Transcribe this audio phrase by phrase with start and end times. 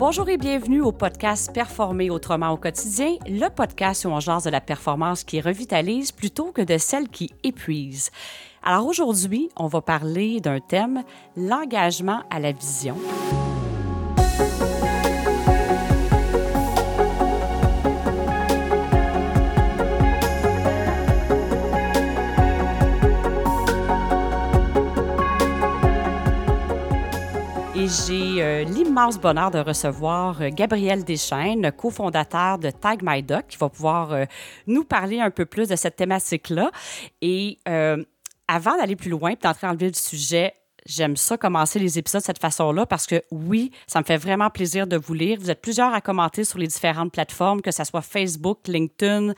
[0.00, 4.48] Bonjour et bienvenue au podcast Performer autrement au quotidien, le podcast où on jase de
[4.48, 8.08] la performance qui revitalise plutôt que de celle qui épuise.
[8.62, 11.04] Alors aujourd'hui, on va parler d'un thème,
[11.36, 12.96] l'engagement à la vision.
[27.80, 33.46] Et j'ai euh, l'immense bonheur de recevoir euh, Gabriel Deschaines, cofondateur de Tag My Duck,
[33.48, 34.26] qui va pouvoir euh,
[34.66, 36.70] nous parler un peu plus de cette thématique-là.
[37.22, 37.58] Et
[38.48, 40.52] avant d'aller plus loin et d'entrer dans le vif du sujet,
[40.84, 44.50] j'aime ça commencer les épisodes de cette façon-là parce que oui, ça me fait vraiment
[44.50, 45.38] plaisir de vous lire.
[45.40, 49.32] Vous êtes plusieurs à commenter sur les différentes plateformes, que ce soit Facebook, LinkedIn,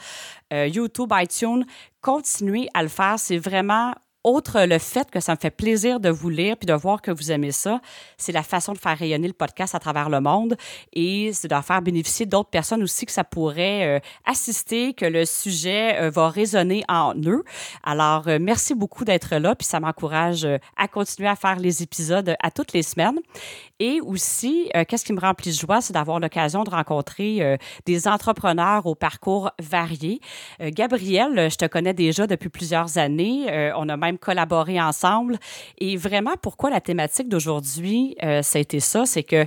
[0.51, 1.65] YouTube, iTunes.
[2.01, 3.21] Continuez à le faire.
[3.21, 3.93] C'est vraiment
[4.25, 7.11] autre le fait que ça me fait plaisir de vous lire puis de voir que
[7.11, 7.81] vous aimez ça,
[8.17, 10.57] c'est la façon de faire rayonner le podcast à travers le monde
[10.93, 15.25] et c'est de faire bénéficier d'autres personnes aussi que ça pourrait euh, assister, que le
[15.25, 17.45] sujet euh, va résonner en eux.
[17.83, 20.47] Alors, euh, merci beaucoup d'être là puis ça m'encourage
[20.77, 23.19] à continuer à faire les épisodes à toutes les semaines.
[23.79, 28.87] Et aussi, qu'est-ce qui me remplit de joie, c'est d'avoir l'occasion de rencontrer des entrepreneurs
[28.87, 30.21] au parcours varié.
[30.61, 33.73] Gabriel, je te connais déjà depuis plusieurs années.
[33.77, 35.39] on a même collaborer ensemble.
[35.79, 39.47] Et vraiment, pourquoi la thématique d'aujourd'hui, euh, ça a été ça, c'est que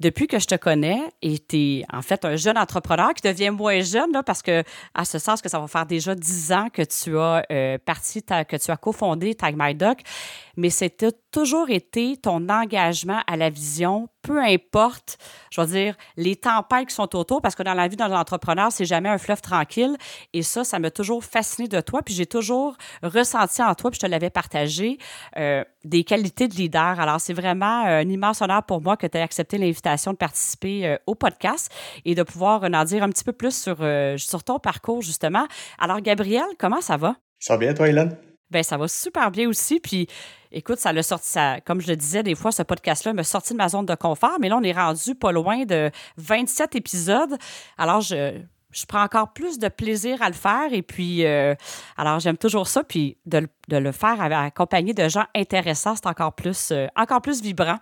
[0.00, 3.50] depuis que je te connais, et tu es en fait un jeune entrepreneur qui devient
[3.50, 4.62] moins jeune, là, parce que,
[4.94, 8.22] à ce sens que ça va faire déjà dix ans que tu as euh, parti,
[8.22, 10.00] que tu as cofondé Tag My Doc,
[10.56, 15.18] mais c'était toujours été ton engagement à la vision, peu importe,
[15.50, 18.72] je veux dire, les tempêtes qui sont autour, parce que dans la vie d'un entrepreneur,
[18.72, 19.96] c'est jamais un fleuve tranquille.
[20.32, 22.02] Et ça, ça m'a toujours fasciné de toi.
[22.02, 24.98] Puis j'ai toujours ressenti en toi, puis je te l'avais partagé,
[25.36, 26.98] euh, des qualités de leader.
[26.98, 30.86] Alors, c'est vraiment un immense honneur pour moi que tu aies accepté l'invitation de participer
[30.86, 31.70] euh, au podcast
[32.04, 35.46] et de pouvoir en dire un petit peu plus sur, euh, sur ton parcours, justement.
[35.78, 37.16] Alors, Gabriel, comment ça va?
[37.38, 38.16] Ça va bien, toi, Hélène?
[38.50, 39.80] Ben ça va super bien aussi.
[39.80, 40.06] Puis,
[40.52, 43.52] écoute, ça l'a sorti, ça, comme je le disais, des fois, ce podcast-là m'a sorti
[43.52, 47.36] de ma zone de confort, mais là, on est rendu pas loin de 27 épisodes.
[47.76, 48.40] Alors, je,
[48.72, 50.72] je prends encore plus de plaisir à le faire.
[50.72, 51.54] Et puis, euh,
[51.96, 52.84] alors, j'aime toujours ça.
[52.84, 57.78] Puis, de, le faire accompagné de gens intéressants, c'est encore plus, euh, encore plus vibrant.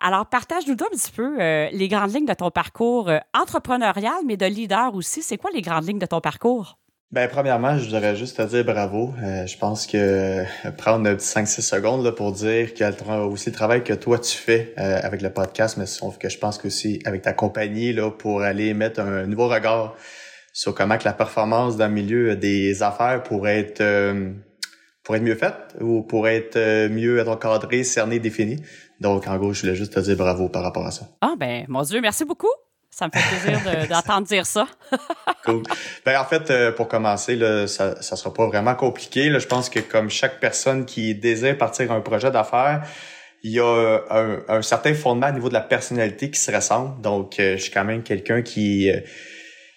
[0.00, 4.46] Alors, partage-nous un petit peu euh, les grandes lignes de ton parcours entrepreneurial, mais de
[4.46, 5.22] leader aussi.
[5.22, 6.78] C'est quoi les grandes lignes de ton parcours?
[7.10, 9.14] Ben, premièrement, je voudrais juste te dire bravo.
[9.20, 10.44] je pense que
[10.78, 14.36] prendre 5-6 secondes là, pour dire qu'il y a aussi le travail que toi tu
[14.36, 18.10] fais avec le podcast, mais sauf que je pense que aussi avec ta compagnie là,
[18.10, 19.94] pour aller mettre un nouveau regard
[20.54, 24.32] sur comment que la performance dans le milieu des affaires pourrait être euh,
[25.02, 28.62] pourrait être mieux faite ou pourrait être euh, mieux être encadrée, cernée, définie.
[29.00, 31.08] Donc, en gros, je voulais juste te dire bravo par rapport à ça.
[31.20, 32.52] Ah, ben, mon Dieu, merci beaucoup.
[32.88, 34.68] Ça me fait plaisir d'entendre dire ça.
[35.44, 35.64] cool.
[36.06, 39.30] Ben, en fait, euh, pour commencer, là, ça, ça sera pas vraiment compliqué.
[39.30, 39.40] Là.
[39.40, 42.86] Je pense que comme chaque personne qui désire partir un projet d'affaires,
[43.42, 47.02] il y a un, un, certain fondement au niveau de la personnalité qui se ressemble.
[47.02, 48.90] Donc, je suis quand même quelqu'un qui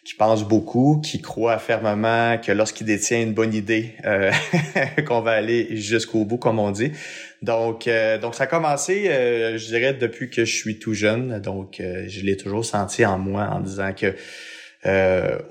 [0.07, 4.31] qui pense beaucoup, qui croit fermement que lorsqu'il détient une bonne idée, euh,
[5.05, 6.93] qu'on va aller jusqu'au bout, comme on dit.
[7.41, 11.41] Donc, euh, donc ça a commencé, euh, je dirais, depuis que je suis tout jeune.
[11.41, 14.15] Donc, je l'ai toujours senti en moi en disant que,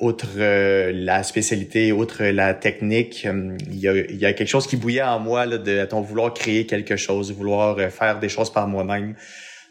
[0.00, 3.28] outre la spécialité, outre la technique,
[3.70, 6.32] il y, a, y a quelque chose qui bouillait en moi là, de, de vouloir
[6.32, 9.16] créer quelque chose, vouloir faire des choses par moi-même.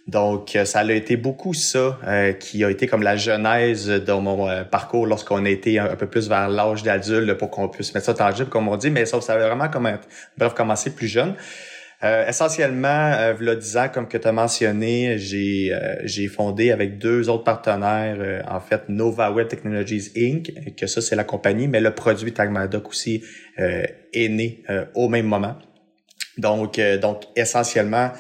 [0.07, 4.13] Donc, euh, ça a été beaucoup ça euh, qui a été comme la genèse de
[4.13, 7.93] mon euh, parcours lorsqu'on a été un, peu plus vers l'âge d'adulte pour qu'on puisse
[7.95, 9.89] mettre ça tangible, comme on dit, mais ça, ça a vraiment comme
[10.38, 11.33] bref, commencé plus jeune.
[12.03, 17.27] essentiellement, euh, là, 10 ans, comme que tu as mentionné, j'ai j'ai fondé avec deux
[17.27, 21.95] autres partenaires, en fait, Nova Web Technologies Inc., que ça, c'est la compagnie, mais le
[21.95, 23.23] produit Tagmadoc aussi
[23.57, 25.55] est né au même moment.
[26.37, 28.11] Donc, donc essentiellement,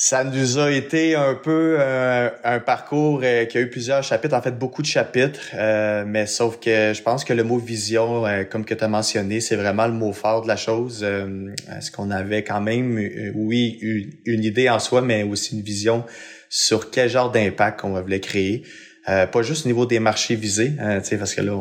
[0.00, 4.36] ça nous a été un peu euh, un parcours euh, qui a eu plusieurs chapitres,
[4.36, 8.22] en fait beaucoup de chapitres, euh, mais sauf que je pense que le mot vision,
[8.48, 11.02] comme que tu as mentionné, c'est vraiment le mot fort de la chose.
[11.02, 12.96] Est-ce qu'on avait quand même,
[13.34, 13.76] oui,
[14.24, 16.04] une, idée en soi, mais aussi une vision
[16.48, 18.62] sur quel genre d'impact qu'on voulait créer.
[19.04, 21.54] pas juste au niveau des marchés visés, euh, parce que là,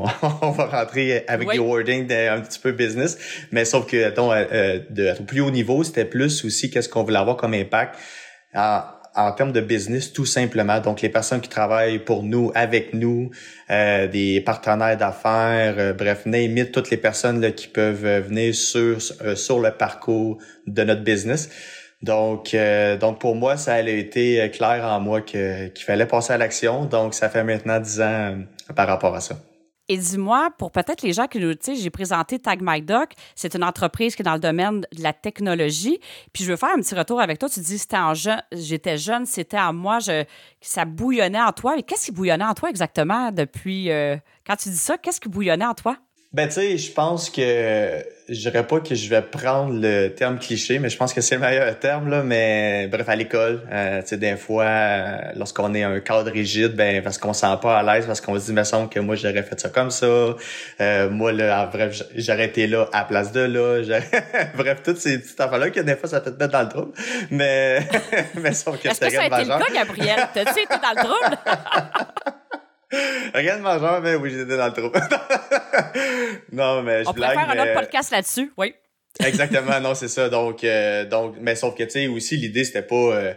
[0.43, 3.17] on, va rentrer avec des wording un petit peu business,
[3.51, 7.35] mais sauf que, attends, de, plus haut niveau, c'était plus aussi qu'est-ce qu'on voulait avoir
[7.35, 7.95] comme impact
[8.57, 8.81] en,
[9.17, 10.79] en termes de business, tout simplement.
[10.79, 13.31] Donc, les personnes qui travaillent pour nous, avec nous,
[13.71, 18.53] euh, des partenaires d'affaires, euh, bref, name toutes les personnes là, qui peuvent euh, venir
[18.53, 20.37] sur, sur le parcours
[20.67, 21.49] de notre business.
[22.03, 22.55] Donc,
[23.01, 26.85] donc pour moi, ça a été clair en moi qu'il fallait passer à l'action.
[26.85, 28.37] Donc, ça fait maintenant dix ans
[28.75, 29.35] par rapport à ça.
[29.89, 33.13] Et dis-moi, pour peut-être les gens qui nous, tu sais, j'ai présenté Tag My Doc,
[33.35, 35.99] c'est une entreprise qui est dans le domaine de la technologie.
[36.33, 37.47] Puis je veux faire un petit retour avec toi.
[37.47, 40.25] Tu dis, c'était en jeune, j'étais jeune, c'était en moi, je,
[40.59, 41.75] ça bouillonnait en toi.
[41.77, 45.29] Mais qu'est-ce qui bouillonnait en toi exactement depuis, euh, quand tu dis ça, qu'est-ce qui
[45.29, 45.97] bouillonnait en toi?
[46.37, 47.41] Ben, tu sais, je pense que
[48.29, 51.33] je dirais pas que je vais prendre le terme cliché, mais je pense que c'est
[51.33, 52.21] le meilleur terme, là.
[52.21, 56.75] Mais bref, à l'école, euh, tu sais, des fois, euh, lorsqu'on est un cadre rigide,
[56.75, 58.99] ben parce qu'on se sent pas à l'aise, parce qu'on se dit, me semble que
[58.99, 60.05] moi, j'aurais fait ça comme ça.
[60.79, 63.81] Euh, moi, là, bref, j'aurais été là à place de là.
[64.55, 66.91] bref, toutes ces petites affaires-là que des fois, ça peut te mettre dans le trouble.
[67.31, 67.79] Mais,
[68.35, 69.59] mais sauf que c'est rien de majeur.
[69.59, 70.27] Est-ce que ça a été le cas, Gabriel?
[70.35, 71.37] T'as-tu été dans le trouble?
[73.33, 74.91] Rien de majeur, mais oui, j'étais dans le trou.
[76.51, 77.37] non, mais je On blague.
[77.37, 78.73] On faire un autre podcast là-dessus, oui.
[79.25, 80.29] Exactement, non, c'est ça.
[80.29, 82.95] Donc, euh, donc, mais sauf que, tu sais, aussi, l'idée, c'était pas...
[82.95, 83.33] Euh,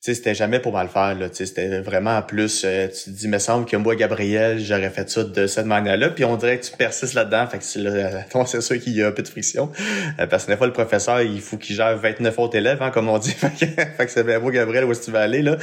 [0.00, 1.28] sais, c'était jamais pour mal faire, là.
[1.28, 5.10] Tu c'était vraiment plus, euh, tu te dis, me semble que moi, Gabriel, j'aurais fait
[5.10, 6.08] ça de cette manière-là.
[6.08, 7.46] Puis on dirait que tu persistes là-dedans.
[7.46, 9.70] Fait que c'est, là, c'est sûr qu'il y a un peu de friction.
[10.18, 12.90] Euh, parce que des fois, le professeur, il faut qu'il gère 29 autres élèves, hein,
[12.90, 13.30] comme on dit.
[13.32, 15.58] fait que, c'est bien beau, Gabriel, où est-ce que tu vas aller, là.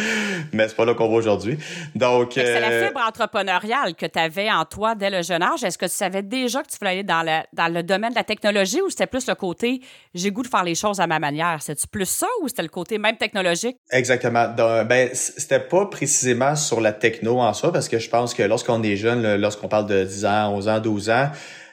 [0.53, 1.57] Mais c'est pas là qu'on va aujourd'hui.
[1.95, 2.33] Donc.
[2.35, 5.63] C'est la euh, fibre entrepreneuriale que tu avais en toi dès le jeune âge.
[5.63, 8.15] Est-ce que tu savais déjà que tu voulais aller dans, la, dans le domaine de
[8.15, 9.81] la technologie ou c'était plus le côté,
[10.13, 11.57] j'ai goût de faire les choses à ma manière?
[11.61, 13.77] C'est-tu plus ça ou c'était le côté même technologique?
[13.91, 18.43] Exactement ben, c'était pas précisément sur la techno en soi, parce que je pense que
[18.43, 21.29] lorsqu'on est jeune, lorsqu'on parle de 10 ans, 11 ans, 12 ans,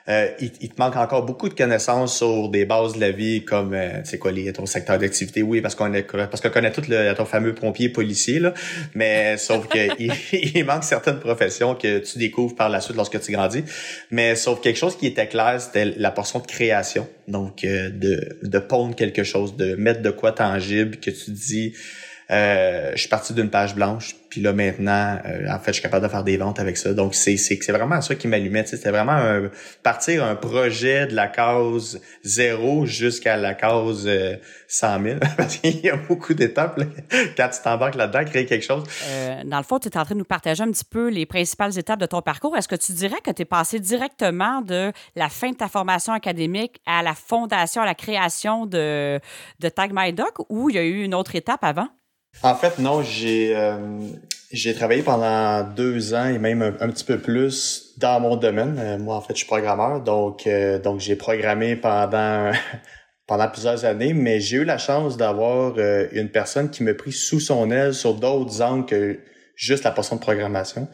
[0.07, 3.73] euh, il, te manque encore beaucoup de connaissances sur des bases de la vie comme
[3.73, 5.43] euh, c'est quoi les ton secteur d'activité.
[5.43, 8.53] Oui parce qu'on est parce qu'on connaît tout le ton fameux pompier policier là.
[8.95, 9.79] Mais sauf que
[10.55, 13.65] il, manque certaines professions que tu découvres par la suite lorsque tu grandis.
[14.11, 17.09] Mais sauf quelque chose qui était clair c'était la portion de création.
[17.27, 21.73] Donc euh, de de pondre quelque chose de mettre de quoi tangible que tu dis
[22.31, 25.83] euh, je suis parti d'une page blanche, puis là maintenant, euh, en fait, je suis
[25.83, 26.93] capable de faire des ventes avec ça.
[26.93, 28.67] Donc c'est c'est vraiment ça qui m'allumait.
[28.67, 29.51] C'était vraiment un,
[29.85, 34.37] partir un projet de la cause zéro jusqu'à la cause euh,
[34.67, 36.81] 100 000 parce qu'il y a beaucoup d'étapes
[37.37, 38.83] quand tu t'embarques là-dedans, créer quelque chose.
[39.07, 41.27] Euh, dans le fond, tu es en train de nous partager un petit peu les
[41.27, 42.57] principales étapes de ton parcours.
[42.57, 46.13] Est-ce que tu dirais que tu es passé directement de la fin de ta formation
[46.13, 49.21] académique à la fondation, à la création de,
[49.61, 51.89] de Tag My Doc ou il y a eu une autre étape avant?
[52.43, 53.77] En fait, non, j'ai euh,
[54.53, 58.77] j'ai travaillé pendant deux ans et même un, petit peu plus dans mon domaine.
[58.79, 62.53] Euh, moi, en fait, je suis programmeur, donc euh, donc j'ai programmé pendant
[63.27, 65.79] pendant plusieurs années, mais j'ai eu la chance d'avoir
[66.13, 69.19] une personne qui me prit sous son aile sur d'autres angles que
[69.57, 70.89] juste la portion de programmation.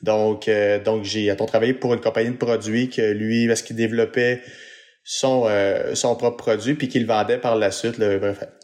[0.00, 0.48] Donc
[0.84, 4.42] donc j'ai travaillé pour une compagnie de produits que lui, parce qu'il développait
[5.04, 7.96] son euh, son propre produit puis qu'il vendait par la suite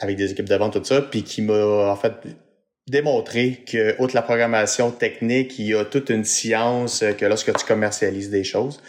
[0.00, 2.12] avec des équipes de vente tout ça puis qui m'a en fait
[2.88, 7.66] démontré que outre la programmation technique il y a toute une science que lorsque tu
[7.66, 8.80] commercialises des choses.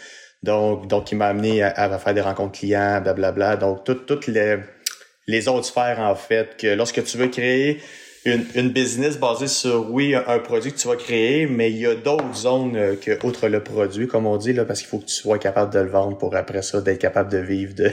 [0.42, 3.56] Donc donc il m'a amené à, faire des rencontres clients blablabla.
[3.56, 4.58] Donc toutes toutes les
[5.26, 7.80] les autres sphères en fait que lorsque tu veux créer
[8.24, 11.86] une, une business basée sur, oui, un, produit que tu vas créer, mais il y
[11.86, 14.98] a d'autres zones euh, que outre le produit, comme on dit, là, parce qu'il faut
[14.98, 17.90] que tu sois capable de le vendre pour après ça, d'être capable de vivre de,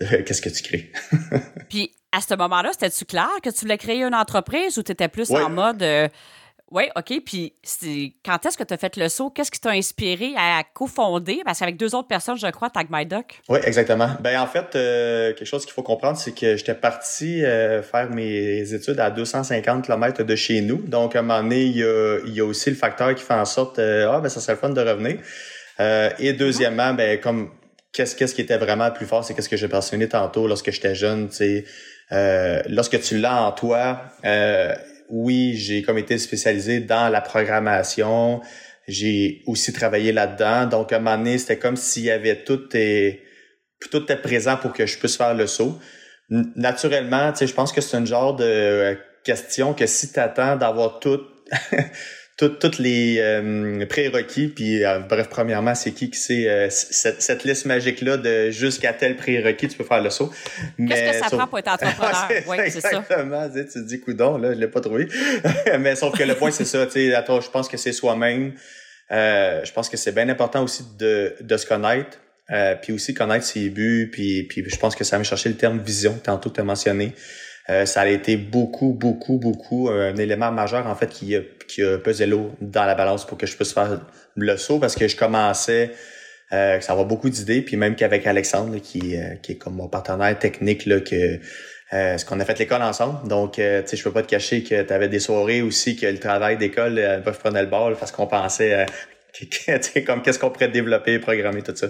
[0.24, 0.92] qu'est-ce que tu crées.
[1.68, 5.08] Puis, à ce moment-là, c'était-tu clair que tu voulais créer une entreprise ou tu étais
[5.08, 5.82] plus en mode...
[5.82, 6.08] Euh,
[6.70, 7.12] oui, OK.
[7.24, 7.54] Puis
[8.24, 9.30] quand est-ce que tu as fait le saut?
[9.30, 11.40] Qu'est-ce qui t'a inspiré à cofonder?
[11.44, 13.40] Parce qu'avec deux autres personnes, je crois, Tag My Doc.
[13.48, 14.10] Oui, exactement.
[14.20, 18.10] Ben en fait, euh, quelque chose qu'il faut comprendre, c'est que j'étais parti euh, faire
[18.10, 20.78] mes études à 250 km de chez nous.
[20.78, 23.78] Donc, à un moment donné, il y a, aussi le facteur qui fait en sorte,
[23.78, 25.18] euh, ah, ben ça serait le fun de revenir.
[26.18, 27.50] et deuxièmement, ben comme
[27.92, 30.70] qu'est-ce qu'est-ce qui était vraiment le plus fort, c'est qu'est-ce que j'ai mentionné tantôt lorsque
[30.70, 31.64] j'étais jeune, tu sais.
[32.12, 34.74] Euh, lorsque tu l'as en toi, euh,
[35.10, 38.40] oui, j'ai comme été spécialisé dans la programmation.
[38.88, 40.66] J'ai aussi travaillé là-dedans.
[40.66, 43.22] Donc, à un moment donné, c'était comme s'il y avait tout et
[43.90, 45.78] tout était présent pour que je puisse faire le saut.
[46.28, 50.56] Naturellement, tu sais, je pense que c'est une genre de question que si tu attends
[50.56, 51.20] d'avoir tout
[52.48, 54.48] toutes les euh, prérequis.
[54.48, 58.92] Puis, euh, bref, premièrement, c'est qui qui sait euh, cette, cette, liste magique-là de jusqu'à
[58.92, 60.30] tel prérequis, tu peux faire le saut.
[60.78, 62.28] Qu'est-ce que ça prend pour être entrepreneur?
[62.48, 62.88] oui, c'est ça.
[62.88, 63.48] Exactement.
[63.48, 65.08] Tu, te dis, coudon, là, je l'ai pas trouvé.
[65.80, 66.86] mais sauf que le point, c'est ça.
[66.86, 68.52] Tu sais, je pense que c'est soi-même.
[69.10, 72.18] je pense que c'est bien important aussi de, de se connaître.
[72.82, 74.08] puis aussi connaître ses buts.
[74.12, 77.14] Puis, puis je pense que ça va chercher le terme vision, tantôt tu as mentionné.
[77.70, 82.26] Euh, ça a été beaucoup, beaucoup, beaucoup un élément majeur en fait qui a, pesé
[82.26, 84.00] l'eau dans la balance pour que je puisse faire
[84.36, 85.92] le saut parce que je commençais
[86.52, 89.86] euh, ça avoir beaucoup d'idées puis même qu'avec Alexandre qui, euh, qui est comme mon
[89.86, 91.38] partenaire technique là que
[91.92, 93.26] euh, ce qu'on a fait l'école ensemble.
[93.26, 95.96] Donc, euh, tu sais, je peux pas te cacher que tu avais des soirées aussi
[95.96, 100.50] que le travail d'école, euh, prenait le bol parce qu'on pensait euh, comme qu'est-ce qu'on
[100.50, 101.88] pourrait développer, programmer, tout ça.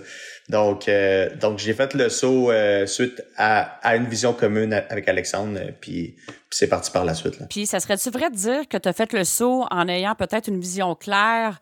[0.50, 5.09] Donc, euh, donc j'ai fait le saut euh, suite à, à, une vision commune avec
[5.09, 7.38] Alexandre, puis, puis c'est parti par la suite.
[7.38, 7.47] Là.
[7.49, 10.49] Puis, ça serait-tu vrai de dire que tu as fait le saut en ayant peut-être
[10.49, 11.61] une vision claire,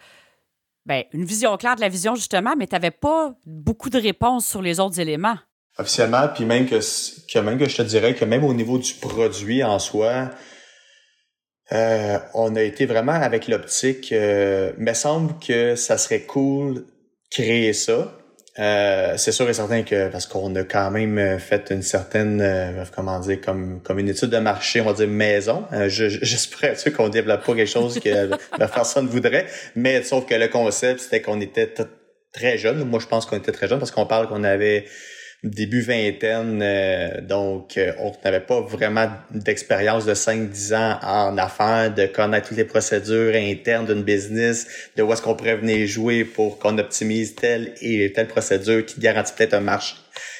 [0.86, 4.46] ben, une vision claire de la vision justement, mais tu n'avais pas beaucoup de réponses
[4.46, 5.36] sur les autres éléments?
[5.76, 8.94] Officiellement, puis même que, que même que je te dirais que même au niveau du
[8.94, 10.30] produit en soi,
[11.72, 14.12] euh, on a été vraiment avec l'optique.
[14.12, 16.86] Euh, me semble que ça serait cool
[17.30, 18.17] créer ça.
[18.58, 22.84] Euh, c'est sûr et certain que parce qu'on a quand même fait une certaine euh,
[22.94, 25.64] comment dire comme comme une étude de marché on va dire maison.
[25.72, 29.46] Euh, j'espère je, qu'on développe pas quelque chose que personne voudrait.
[29.76, 31.72] Mais sauf que le concept c'était qu'on était
[32.32, 34.86] très jeune moi je pense qu'on était très jeune parce qu'on parle qu'on avait
[35.44, 41.94] début vingtaine, euh, donc euh, on n'avait pas vraiment d'expérience de 5-10 ans en affaires,
[41.94, 44.66] de connaître toutes les procédures internes d'une business,
[44.96, 49.00] de où est-ce qu'on pourrait venir jouer pour qu'on optimise telle et telle procédure qui
[49.00, 49.94] garantit peut-être un marché.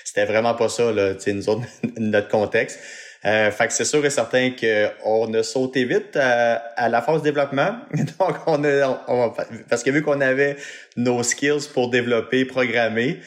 [0.05, 1.63] C'était vraiment pas ça, là, nous autres,
[1.97, 2.81] notre contexte.
[3.25, 7.23] Euh, fait que c'est sûr et certain qu'on a sauté vite à, à, la phase
[7.23, 7.77] développement.
[8.19, 9.33] Donc, on a, on,
[9.69, 10.57] parce que vu qu'on avait
[10.97, 13.19] nos skills pour développer, programmer,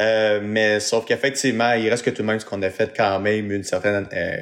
[0.00, 3.20] euh, mais sauf qu'effectivement, il reste que tout de même ce qu'on a fait quand
[3.20, 4.36] même une certaine euh,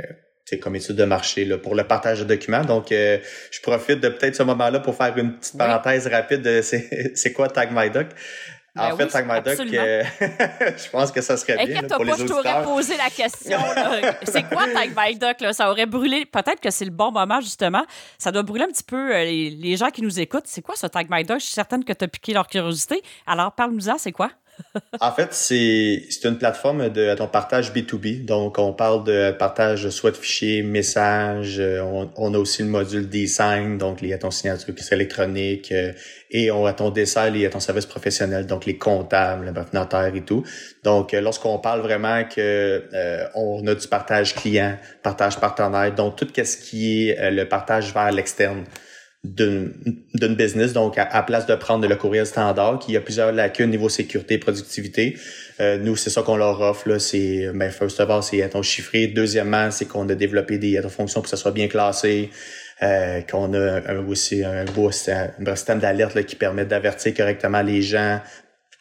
[0.57, 2.65] comme étude de marché là, pour le partage de documents.
[2.65, 3.19] Donc, euh,
[3.51, 6.63] je profite de peut-être ce moment-là pour faire une petite parenthèse rapide de
[7.15, 8.09] c'est quoi Tag My Doc?
[8.77, 12.05] En ben fait, Tag My Doc, euh, je pense que ça serait bien là, pour
[12.05, 12.43] les auditeurs.
[12.45, 13.59] Je t'aurais posé la question.
[14.23, 15.41] c'est quoi Tag My Doc?
[15.41, 15.53] Là?
[15.53, 16.25] Ça aurait brûlé.
[16.27, 17.85] Peut-être que c'est le bon moment, justement.
[18.19, 20.47] Ça doit brûler un petit peu euh, les, les gens qui nous écoutent.
[20.47, 21.41] C'est quoi ce Tag My Doc?
[21.41, 23.03] Je suis certaine que tu as piqué leur curiosité.
[23.27, 24.31] Alors, parle-nous-en, c'est quoi?
[25.01, 28.25] En fait, c'est une plateforme de ton partage B2B.
[28.25, 31.59] Donc, on parle de partage soit de fichiers, messages.
[31.59, 35.73] Euh, on, on a aussi le module design, donc lié à ton signature électronique.
[35.73, 35.93] Euh,
[36.31, 40.15] et on a ton dessert lié à ton service professionnel, donc les comptables, le notaire
[40.15, 40.45] et tout.
[40.85, 42.85] Donc, euh, lorsqu'on parle vraiment que
[43.35, 48.13] on a du partage client, partage partenaire, donc tout ce qui est le partage vers
[48.13, 48.65] l'externe
[49.35, 50.73] d'une business.
[50.73, 55.17] Donc, à, place de prendre le courriel standard, qui a plusieurs lacunes niveau sécurité, productivité,
[55.61, 56.89] euh, nous, c'est ça qu'on leur offre.
[56.89, 59.09] Là, c'est, ben, first of all, c'est ton chiffré.
[59.09, 62.31] Deuxièmement, c'est qu'on a développé des fonctions pour que ça soit bien classé.
[62.81, 68.21] Euh, qu'on a aussi un beau système d'alerte qui permet d'avertir correctement les gens,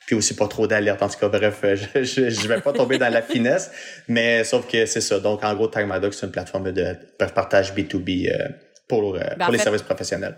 [0.06, 1.02] puis aussi pas trop d'alerte.
[1.02, 1.62] En tout cas, bref,
[1.96, 3.72] je, je, vais pas tomber dans la finesse,
[4.08, 5.20] mais sauf que c'est ça.
[5.20, 6.96] Donc, en gros, TagMadoc, c'est une plateforme de
[7.34, 8.50] partage B2B euh,
[8.88, 10.38] pour, euh, ben, pour les services professionnels.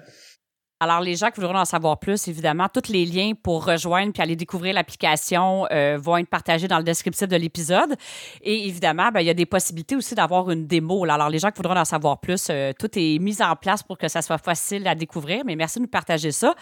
[0.81, 4.21] Alors, les gens qui voudront en savoir plus, évidemment, tous les liens pour rejoindre puis
[4.21, 7.97] aller découvrir l'application euh, vont être partagés dans le descriptif de l'épisode.
[8.41, 11.03] Et évidemment, ben, il y a des possibilités aussi d'avoir une démo.
[11.03, 13.97] Alors, les gens qui voudront en savoir plus, euh, tout est mis en place pour
[13.97, 15.43] que ça soit facile à découvrir.
[15.45, 16.55] Mais merci de nous partager ça.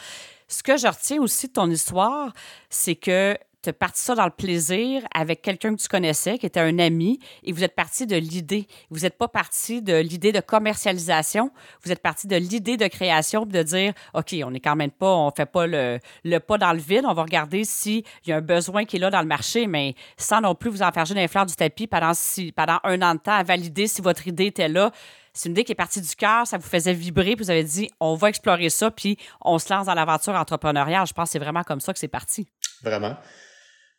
[0.48, 2.34] Ce que je retiens aussi de ton histoire,
[2.72, 3.38] c'est que
[3.72, 7.20] tu parti ça dans le plaisir avec quelqu'un que tu connaissais, qui était un ami,
[7.44, 8.68] et vous êtes parti de l'idée.
[8.90, 11.52] Vous n'êtes pas parti de l'idée de commercialisation,
[11.84, 15.14] vous êtes parti de l'idée de création, de dire, OK, on n'est quand même pas,
[15.14, 18.38] on fait pas le, le pas dans le vide, on va regarder s'il y a
[18.38, 21.22] un besoin qui est là dans le marché, mais sans non plus vous enferger dans
[21.22, 24.28] les fleurs du tapis pendant, si, pendant un an de temps à valider si votre
[24.28, 24.92] idée était là
[25.38, 27.64] c'est une idée qui est partie du cœur, ça vous faisait vibrer, puis vous avez
[27.64, 31.06] dit, on va explorer ça, puis on se lance dans l'aventure entrepreneuriale.
[31.06, 32.48] Je pense que c'est vraiment comme ça que c'est parti.
[32.82, 33.16] Vraiment.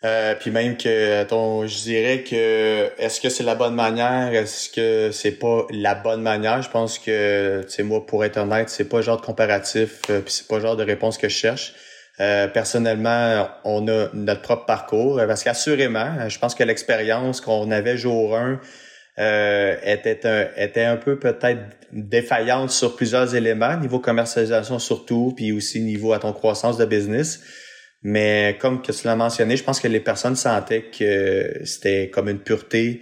[0.05, 4.71] Euh, puis même que ton, je dirais que est-ce que c'est la bonne manière, est-ce
[4.71, 6.63] que c'est pas la bonne manière?
[6.63, 10.03] Je pense que tu sais moi pour être honnête, c'est pas le genre de comparatif,
[10.11, 11.75] euh, puis c'est pas le genre de réponse que je cherche.
[12.21, 17.97] Euh, personnellement, on a notre propre parcours parce qu'assurément, je pense que l'expérience qu'on avait
[17.97, 18.61] jour 1
[19.85, 25.81] était un, était un peu peut-être défaillante sur plusieurs éléments, niveau commercialisation surtout, puis aussi
[25.81, 27.41] niveau à ton croissance de business.
[28.03, 32.39] Mais comme tu l'as mentionné, je pense que les personnes sentaient que c'était comme une
[32.39, 33.01] pureté.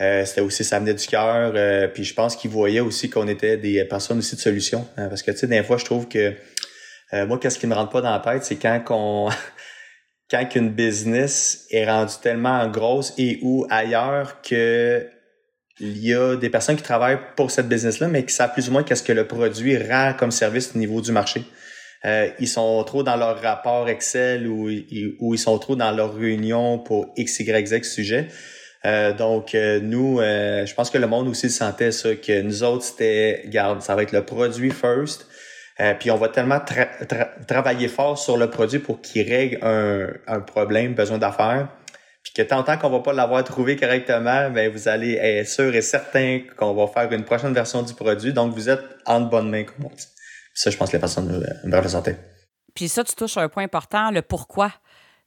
[0.00, 1.52] Euh, c'était aussi ça venait du cœur.
[1.54, 4.86] Euh, puis je pense qu'ils voyaient aussi qu'on était des personnes aussi de solution.
[4.96, 6.34] Hein, parce que tu sais, des fois, je trouve que
[7.12, 9.28] euh, moi, qu'est-ce qui me rentre pas dans la tête, c'est quand qu'on
[10.30, 15.06] quand qu'une business est rendue tellement grosse et ou ailleurs que
[15.80, 18.72] il y a des personnes qui travaillent pour cette business-là, mais qui savent plus ou
[18.72, 21.44] moins qu'est-ce que le produit rend comme service au niveau du marché.
[22.04, 26.78] Euh, ils sont trop dans leur rapport Excel ou, ils sont trop dans leur réunion
[26.78, 28.28] pour X, Y, Z sujet.
[28.86, 32.84] Euh, donc, euh, nous, je pense que le monde aussi sentait ça, que nous autres,
[32.84, 35.26] c'était, garde, ça va être le produit first.
[35.98, 36.60] puis on va tellement
[37.46, 41.68] travailler fort sur le produit pour qu'il règle un, un problème, besoin d'affaires.
[42.22, 45.82] puis que tant qu'on va pas l'avoir trouvé correctement, ben vous allez être sûr et
[45.82, 48.32] certain qu'on va faire une prochaine version du produit.
[48.32, 50.06] Donc, vous êtes en bonne main, comme on dit.
[50.58, 51.28] Ça, je pense que les personnes
[51.64, 52.16] devraient le santé.
[52.74, 54.72] Puis ça, tu touches un point important, le pourquoi.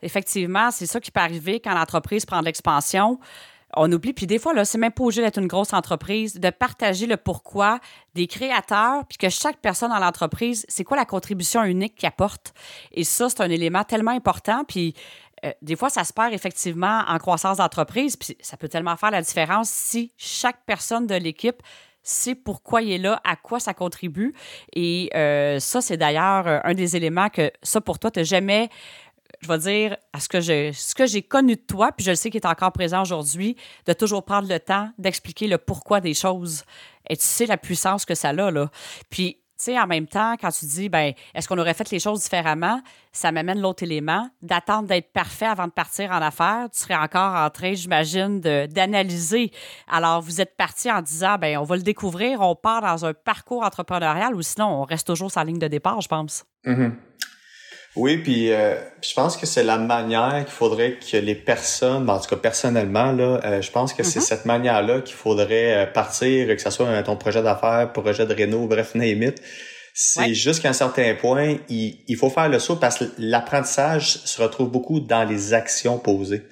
[0.02, 3.20] Effectivement, c'est ça qui peut arriver quand l'entreprise prend de l'expansion
[3.76, 4.14] on oublie.
[4.14, 7.18] Puis des fois, là, c'est même pas obligé d'être une grosse entreprise, de partager le
[7.18, 7.80] pourquoi
[8.16, 12.54] des créateurs, puis que chaque personne dans l'entreprise, c'est quoi la contribution unique qu'il apporte.
[12.92, 14.64] Et ça, c'est un élément tellement important.
[14.66, 14.94] Puis
[15.46, 19.12] euh, des fois, ça se perd effectivement en croissance d'entreprise, puis ça peut tellement faire
[19.12, 21.62] la différence si chaque personne de l'équipe
[22.04, 24.34] sait pourquoi il est là, à quoi ça contribue.
[24.74, 28.70] Et euh, ça, c'est d'ailleurs euh, un des éléments que ça, pour toi, tu jamais
[29.42, 32.12] je vais dire, à ce que j'ai, ce que j'ai connu de toi, puis je
[32.12, 33.56] le sais qu'il est encore présent aujourd'hui,
[33.88, 36.64] de toujours prendre le temps d'expliquer le pourquoi des choses.
[37.10, 38.70] Et tu sais la puissance que ça a, là.
[39.10, 42.82] Puis, en même temps, quand tu dis, ben, est-ce qu'on aurait fait les choses différemment,
[43.12, 46.68] ça m'amène l'autre élément, d'attendre d'être parfait avant de partir en affaires.
[46.74, 49.52] Tu serais encore en train, j'imagine, d'analyser.
[49.88, 53.14] Alors, vous êtes parti en disant, ben, on va le découvrir, on part dans un
[53.14, 56.46] parcours entrepreneurial ou sinon, on reste toujours la ligne de départ, je pense.
[56.66, 56.92] Mm-hmm.
[57.98, 62.14] Oui, puis euh, je pense que c'est la manière qu'il faudrait que les personnes, ben,
[62.14, 64.24] en tout cas personnellement, là, euh, je pense que c'est mm-hmm.
[64.24, 68.66] cette manière-là qu'il faudrait euh, partir, que ce soit ton projet d'affaires, projet de réno,
[68.66, 69.32] bref, name.
[69.94, 74.42] C'est jusqu'à un certain point, il, il, faut faire le saut parce que l'apprentissage se
[74.42, 76.44] retrouve beaucoup dans les actions posées.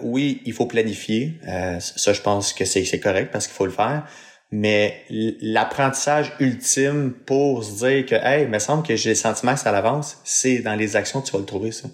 [0.00, 1.34] oui, il faut planifier.
[1.78, 4.08] ça, je pense que c'est correct parce qu'il faut le faire.
[4.52, 9.54] Mais l'apprentissage ultime pour se dire que, hey, il me semble que j'ai le sentiment
[9.54, 11.88] que ça avance, c'est dans les actions que tu vas le trouver, ça.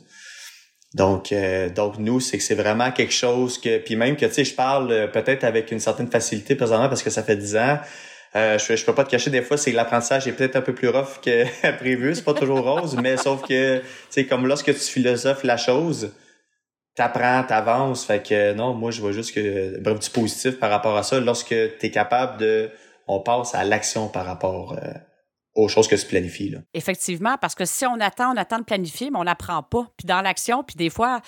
[0.94, 4.32] Donc, euh, donc nous, c'est que c'est vraiment quelque chose que, puis même que, tu
[4.32, 7.54] sais, je parle euh, peut-être avec une certaine facilité présentement parce que ça fait dix
[7.56, 7.78] ans.
[8.34, 10.62] Euh, je, je peux pas te cacher des fois, c'est que l'apprentissage est peut-être un
[10.62, 11.44] peu plus rough que
[11.78, 12.14] prévu.
[12.14, 16.12] C'est pas toujours rose, mais sauf que, tu sais, comme lorsque tu philosophes la chose,
[16.96, 18.04] t'apprends, t'avances.
[18.04, 21.20] Fait que non, moi je vois juste que bref du positif par rapport à ça.
[21.20, 22.70] Lorsque tu es capable de,
[23.06, 24.92] on passe à l'action par rapport euh,
[25.54, 26.50] aux choses que tu planifies.
[26.50, 26.58] Là.
[26.74, 29.86] Effectivement, parce que si on attend, on attend de planifier, mais on n'apprend pas.
[29.96, 31.20] Puis dans l'action, puis des fois,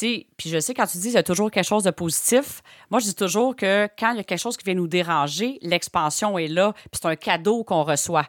[0.00, 3.00] puis je sais, quand tu dis qu'il y a toujours quelque chose de positif, moi,
[3.00, 6.36] je dis toujours que quand il y a quelque chose qui vient nous déranger, l'expansion
[6.38, 8.26] est là, puis c'est un cadeau qu'on reçoit.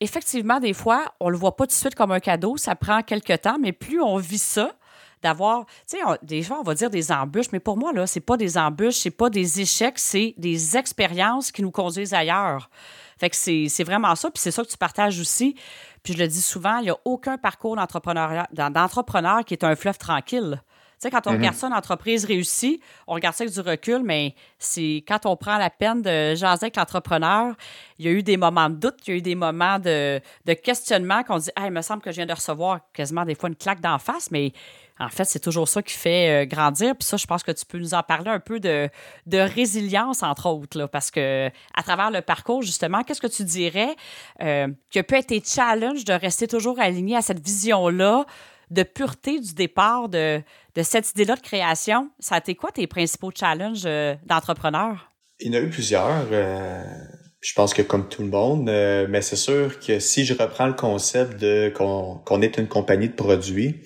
[0.00, 3.02] Effectivement, des fois, on le voit pas tout de suite comme un cadeau, ça prend
[3.02, 4.72] quelques temps, mais plus on vit ça,
[5.22, 8.20] d'avoir, tu sais, des fois, on va dire des embûches, mais pour moi, là, c'est
[8.20, 12.70] pas des embûches, c'est pas des échecs, c'est des expériences qui nous conduisent ailleurs.
[13.18, 15.56] Fait que c'est vraiment ça, puis c'est ça que tu partages aussi.
[16.02, 19.98] Puis je le dis souvent, il n'y a aucun parcours d'entrepreneur qui est un fleuve
[19.98, 20.60] tranquille.
[20.98, 21.36] Tu sais, quand on mm-hmm.
[21.36, 25.36] regarde ça, une entreprise réussie, on regarde ça avec du recul, mais c'est quand on
[25.36, 27.54] prend la peine de jaser avec l'entrepreneur,
[27.98, 30.22] il y a eu des moments de doute, il y a eu des moments de,
[30.46, 33.34] de questionnement qu'on dit, ah, il me semble que je viens de recevoir quasiment des
[33.34, 34.52] fois une claque d'en face, mais
[34.98, 36.94] en fait, c'est toujours ça qui fait euh, grandir.
[36.96, 38.88] Puis ça, je pense que tu peux nous en parler un peu de,
[39.26, 43.44] de résilience, entre autres, là, parce que à travers le parcours, justement, qu'est-ce que tu
[43.44, 43.94] dirais
[44.42, 48.24] euh, que peut être tes challenges de rester toujours aligné à cette vision-là,
[48.70, 50.40] de pureté du départ de,
[50.74, 52.10] de cette idée-là de création?
[52.18, 55.12] Ça a été quoi tes principaux challenges euh, d'entrepreneur?
[55.40, 56.24] Il y en a eu plusieurs.
[56.30, 60.72] je pense que comme tout le monde, mais c'est sûr que si je reprends le
[60.72, 63.82] concept de qu'on est une compagnie de produits,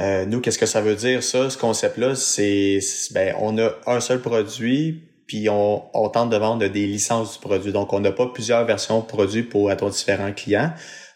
[0.00, 2.14] euh, nous, qu'est-ce que ça veut dire, ça, ce concept-là?
[2.14, 2.80] C'est,
[3.12, 7.38] ben, on a un seul produit, puis on, on, tente de vendre des licences du
[7.38, 7.72] produit.
[7.72, 10.72] Donc, on n'a pas plusieurs versions de produits pour être différents clients.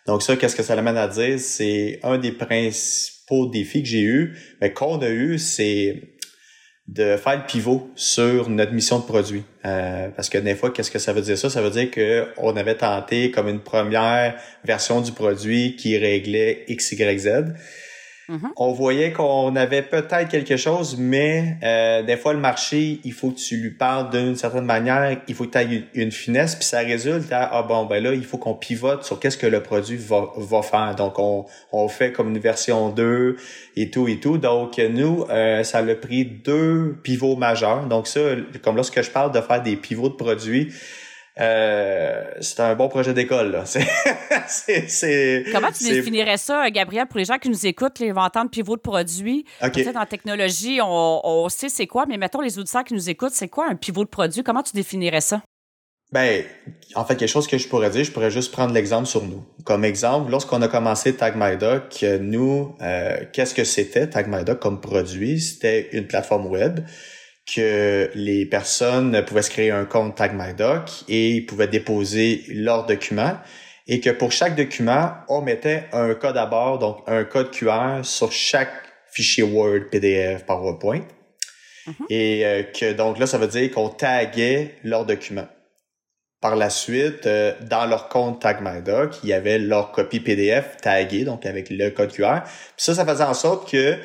[0.07, 1.41] Donc, ça, qu'est-ce que ça amène à dire?
[1.41, 6.03] C'est un des principaux défis que j'ai eu, mais qu'on a eu, c'est
[6.87, 9.43] de faire le pivot sur notre mission de produit.
[9.65, 11.49] Euh, parce que des fois, qu'est-ce que ça veut dire ça?
[11.49, 16.93] Ça veut dire qu'on avait tenté comme une première version du produit qui réglait X,
[16.93, 17.29] Y, Z.
[18.29, 18.51] Mm-hmm.
[18.57, 23.31] On voyait qu'on avait peut-être quelque chose, mais euh, des fois, le marché, il faut
[23.31, 26.65] que tu lui parles d'une certaine manière, il faut que tu aies une finesse, puis
[26.65, 29.63] ça résulte à, ah bon, ben là, il faut qu'on pivote sur qu'est-ce que le
[29.63, 30.95] produit va, va faire.
[30.97, 33.37] Donc, on, on fait comme une version 2
[33.77, 34.39] et tout et tout.
[34.39, 37.87] Donc, nous, euh, ça a pris deux pivots majeurs.
[37.87, 38.21] Donc, ça,
[38.63, 40.73] comme lorsque je parle de faire des pivots de produits,
[41.41, 43.51] euh, c'est un bon projet d'école.
[43.53, 43.65] Là.
[44.47, 48.51] c'est, Comment tu définirais ça, Gabriel, pour les gens qui nous écoutent, les vont entendre
[48.51, 49.45] pivot de produit.
[49.63, 49.97] Okay.
[49.97, 53.49] En technologie, on, on sait c'est quoi, mais mettons les auditeurs qui nous écoutent, c'est
[53.49, 54.43] quoi un pivot de produit?
[54.43, 55.43] Comment tu définirais ça?
[56.13, 56.45] Ben,
[56.95, 59.45] en fait, quelque chose que je pourrais dire, je pourrais juste prendre l'exemple sur nous.
[59.65, 64.45] Comme exemple, lorsqu'on a commencé Tag My Doc, nous, euh, qu'est-ce que c'était Tag My
[64.45, 65.41] Doc comme produit?
[65.41, 66.81] C'était une plateforme web
[67.47, 73.37] que les personnes pouvaient se créer un compte TagMyDoc et pouvaient déposer leurs documents
[73.87, 78.03] et que pour chaque document, on mettait un code à bord, donc un code QR
[78.03, 78.73] sur chaque
[79.13, 81.03] fichiers Word, PDF, PowerPoint.
[81.87, 82.07] Mhm.
[82.09, 85.49] Et euh, que donc là, ça veut dire qu'on taguait leurs documents.
[86.41, 91.25] Par la suite, euh, dans leur compte TagMyDoc, il y avait leur copie PDF taguée,
[91.25, 92.41] donc avec le code QR.
[92.43, 92.53] Puis
[92.85, 93.97] ça, ça faisait en sorte que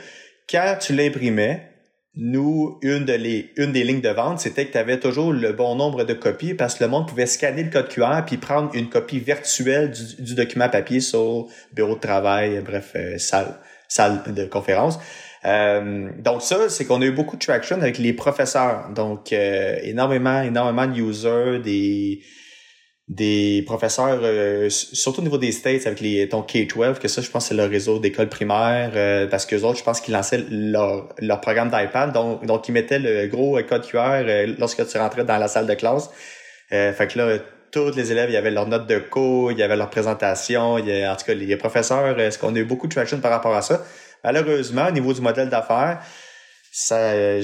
[0.49, 1.68] quand tu l'imprimais,
[2.15, 5.53] nous, une, de les, une des lignes de vente, c'était que tu avais toujours le
[5.53, 8.71] bon nombre de copies parce que le monde pouvait scanner le code QR puis prendre
[8.73, 13.55] une copie virtuelle du, document papier sur bureau de travail, bref, euh, salle,
[13.87, 14.99] salle de conférence.
[15.45, 18.89] Euh, donc ça, c'est qu'on a eu beaucoup de traction avec les professeurs.
[18.93, 22.21] Donc, euh, énormément, énormément de users, des
[23.09, 27.29] des professeurs, euh, surtout au niveau des States avec les ton K-12, que ça, je
[27.31, 31.09] pense, c'est le réseau d'écoles primaires, euh, parce que autres, je pense qu'ils lançaient leur,
[31.17, 35.23] leur programme d'iPad, donc, donc ils mettaient le gros code QR euh, lorsque tu rentrais
[35.25, 36.11] dans la salle de classe.
[36.69, 37.39] fait que là,
[37.71, 40.77] tous les élèves, il y avait leurs notes de cours, il y avait leur présentation,
[40.77, 43.31] il y en tout cas, les professeurs, est-ce qu'on a eu beaucoup de traction par
[43.31, 43.83] rapport à ça?
[44.23, 45.99] Malheureusement, au niveau du modèle d'affaires,
[46.71, 47.41] ça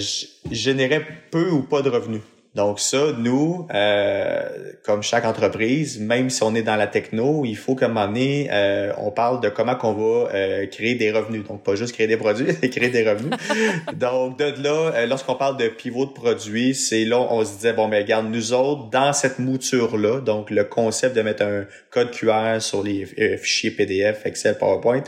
[0.51, 2.21] générait peu ou pas de revenus.
[2.55, 7.57] Donc ça, nous, euh, comme chaque entreprise, même si on est dans la techno, il
[7.57, 11.11] faut qu'à un moment donné, euh, on parle de comment qu'on va euh, créer des
[11.11, 11.43] revenus.
[11.43, 13.37] Donc pas juste créer des produits, créer des revenus.
[13.93, 17.89] Donc de là, lorsqu'on parle de pivot de produits, c'est là on se disait bon
[17.89, 22.11] mais regarde nous autres dans cette mouture là, donc le concept de mettre un code
[22.11, 23.05] QR sur les
[23.37, 25.03] fichiers PDF, Excel, PowerPoint,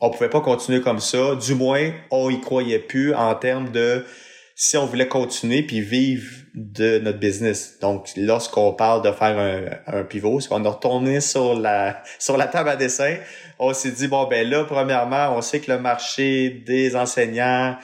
[0.00, 1.36] on pouvait pas continuer comme ça.
[1.36, 4.04] Du moins, on y croyait plus en termes de
[4.64, 7.78] si on voulait continuer puis vivre de notre business.
[7.80, 12.36] Donc, lorsqu'on parle de faire un, un pivot, c'est qu'on a retourné sur la sur
[12.36, 13.16] la table à dessin.
[13.58, 17.76] On s'est dit bon ben là, premièrement, on sait que le marché des enseignants,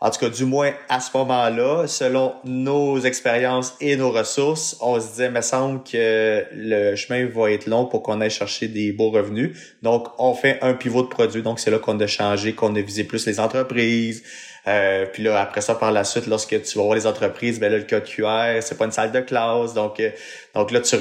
[0.00, 5.00] en tout cas du moins à ce moment-là, selon nos expériences et nos ressources, on
[5.00, 8.92] se disait, me semble que le chemin va être long pour qu'on aille chercher des
[8.92, 9.56] beaux revenus.
[9.82, 11.40] Donc, on fait un pivot de produit.
[11.40, 14.22] Donc, c'est là qu'on a changé, qu'on a visé plus les entreprises,
[14.68, 17.72] euh, puis là, après ça, par la suite, lorsque tu vas voir les entreprises, ben
[17.72, 19.74] là, le code QR, c'est pas une salle de classe.
[19.74, 20.10] Donc, euh,
[20.54, 20.96] donc là, tu,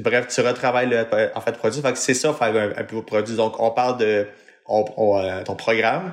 [0.00, 1.82] bref, tu retravailles le en fait produit.
[1.82, 3.36] Fait que c'est ça, faire un, un produit.
[3.36, 4.26] Donc, on parle de
[4.70, 6.12] euh, ton programme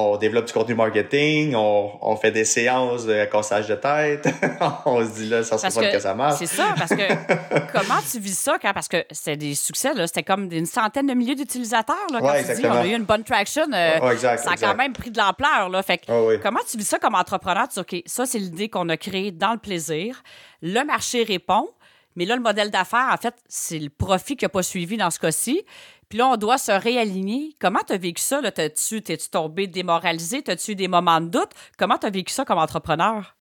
[0.00, 4.28] on développe du contenu marketing, on, on fait des séances de cassage de tête.
[4.86, 6.38] on se dit là, ça se pas que ça marche.
[6.38, 10.06] C'est ça, parce que comment tu vis ça quand, parce que c'est des succès, là,
[10.06, 13.04] c'était comme une centaine de milliers d'utilisateurs, là, quand tu dis, on a eu une
[13.04, 15.82] bonne traction, euh, ça a quand même pris de l'ampleur, là.
[15.82, 16.00] Fait
[16.42, 17.66] comment tu vis ça comme entrepreneur?
[17.66, 20.22] Tu dis, OK, ça, c'est l'idée qu'on a créée dans le plaisir.
[20.62, 21.68] Le marché répond.
[22.14, 25.08] Mais là, le modèle d'affaires, en fait, c'est le profit qui n'a pas suivi dans
[25.08, 25.64] ce cas-ci.
[26.08, 27.54] Puis là, on doit se réaligner.
[27.60, 28.40] Comment tu as vécu ça?
[28.50, 30.42] T'es-tu tombé démoralisé?
[30.42, 31.50] T'as-tu eu des moments de doute?
[31.76, 33.36] Comment tu as vécu ça comme entrepreneur?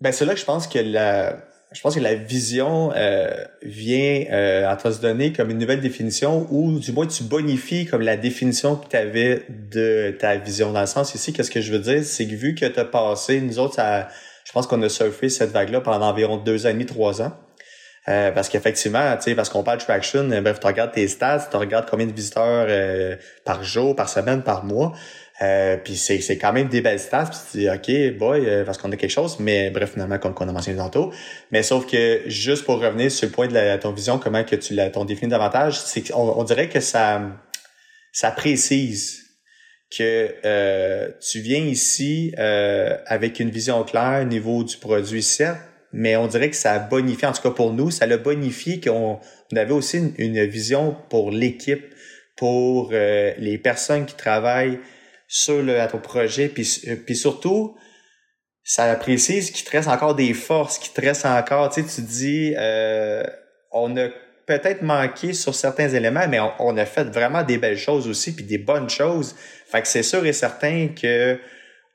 [0.00, 1.36] Ben, c'est là que je pense que la,
[1.72, 3.30] je pense que la vision euh,
[3.62, 7.86] vient euh, à te se donner comme une nouvelle définition ou du moins tu bonifies
[7.86, 10.72] comme la définition que tu avais de ta vision.
[10.72, 12.04] Dans le sens ici, qu'est-ce que je veux dire?
[12.04, 13.82] C'est que vu que tu as passé, nous autres,
[14.44, 17.32] je pense qu'on a surfé cette vague-là pendant environ deux ans et demi, trois ans.
[18.08, 21.08] Euh, parce qu'effectivement, tu sais, parce qu'on parle de traction, euh, bref, tu regardes tes
[21.08, 24.92] stats, tu regardes combien de visiteurs euh, par jour, par semaine, par mois.
[25.84, 27.30] puis c'est, c'est quand même des belles stats.
[27.30, 29.38] Puis tu dis, OK, boy, parce qu'on a quelque chose.
[29.40, 31.12] Mais bref, finalement, comme on a mentionné tantôt.
[31.50, 34.56] Mais sauf que, juste pour revenir sur le point de la, ton vision, comment que
[34.56, 37.22] tu l'as ton définis davantage, c'est on, on dirait que ça,
[38.12, 39.22] ça précise
[39.96, 45.60] que tu viens ici avec une vision claire au niveau du produit, certes,
[45.96, 48.80] mais on dirait que ça a bonifié, en tout cas pour nous, ça l'a bonifié
[48.80, 49.20] qu'on
[49.52, 51.84] on avait aussi une, vision pour l'équipe,
[52.36, 54.80] pour euh, les personnes qui travaillent
[55.28, 57.76] sur le à ton projet, puis, euh, puis surtout,
[58.64, 62.02] ça précise qu'il te reste encore des forces, qu'il te reste encore, tu sais, tu
[62.02, 63.22] dis, euh,
[63.70, 64.08] on a
[64.46, 68.34] peut-être manqué sur certains éléments, mais on, on, a fait vraiment des belles choses aussi,
[68.34, 69.36] puis des bonnes choses.
[69.66, 71.38] Fait que c'est sûr et certain que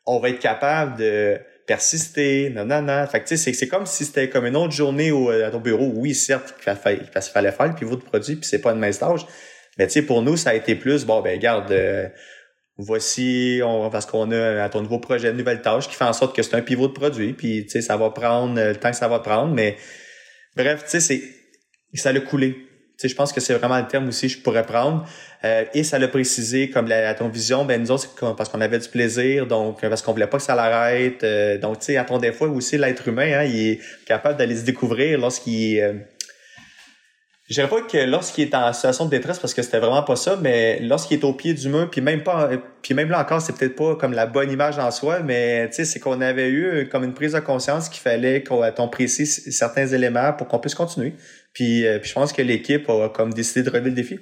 [0.06, 1.38] on va être capable de
[1.70, 2.68] persister, non.
[3.06, 5.60] Fait que, tu sais, c'est comme si c'était comme une autre journée au, à ton
[5.60, 5.92] bureau.
[5.94, 9.22] Oui, certes, qu'il fallait faire le pivot de produit, puis c'est pas une mince tâche.
[9.78, 12.08] Mais, tu sais, pour nous, ça a été plus, bon, ben, regarde, euh,
[12.78, 16.14] voici, on, parce qu'on a à ton nouveau projet, une nouvelle tâche qui fait en
[16.14, 18.90] sorte que c'est un pivot de produit, puis, tu sais, ça va prendre le temps
[18.90, 19.78] que ça va prendre, mais,
[20.56, 21.22] bref, tu sais, c'est,
[21.94, 22.58] ça l'a coulé
[23.08, 25.06] je pense que c'est vraiment le terme aussi que je pourrais prendre.
[25.46, 28.60] Euh, et ça l'a précisé comme la, ton vision, ben nous autres, c'est parce qu'on
[28.60, 31.24] avait du plaisir, donc parce qu'on voulait pas que ça l'arrête.
[31.24, 34.58] Euh, donc, tu sais, à ton fois aussi, l'être humain, hein, il est capable d'aller
[34.58, 35.94] se découvrir lorsqu'il euh,
[37.50, 40.16] je dirais pas que lorsqu'il est en situation de détresse parce que c'était vraiment pas
[40.16, 42.50] ça, mais lorsqu'il est au pied du mur, puis même pas,
[42.84, 45.78] puis même là encore, c'est peut-être pas comme la bonne image en soi, mais tu
[45.78, 49.88] sais, c'est qu'on avait eu comme une prise de conscience qu'il fallait qu'on précise certains
[49.88, 51.16] éléments pour qu'on puisse continuer.
[51.54, 54.20] Puis, euh, puis je pense que l'équipe a comme décidé de relever le défi.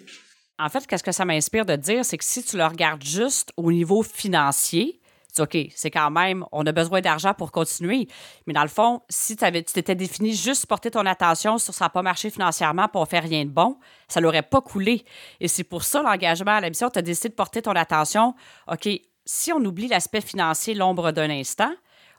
[0.59, 3.51] en fait, qu'est-ce que ça m'inspire de dire, c'est que si tu le regardes juste
[3.57, 4.99] au niveau financier,
[5.39, 8.07] OK, c'est quand même, on a besoin d'argent pour continuer.
[8.45, 11.89] Mais dans le fond, si tu t'étais défini juste porter ton attention sur ça n'a
[11.89, 15.05] pas marché financièrement pour faire rien de bon, ça l'aurait pas coulé.
[15.39, 18.35] Et c'est pour ça l'engagement à la mission, tu as décidé de porter ton attention.
[18.71, 18.89] OK,
[19.25, 21.71] si on oublie l'aspect financier l'ombre d'un instant,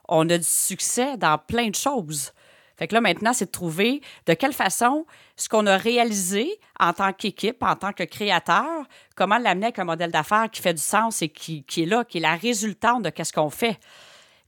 [0.07, 2.31] on a du succès dans plein de choses.
[2.79, 6.93] Fait que là, maintenant, c'est de trouver de quelle façon ce qu'on a réalisé en
[6.93, 8.85] tant qu'équipe, en tant que créateur,
[9.17, 12.19] comment l'amener avec un modèle d'affaires qui fait du sens et qui, est là, qui
[12.19, 13.77] est la résultante de ce qu'on fait.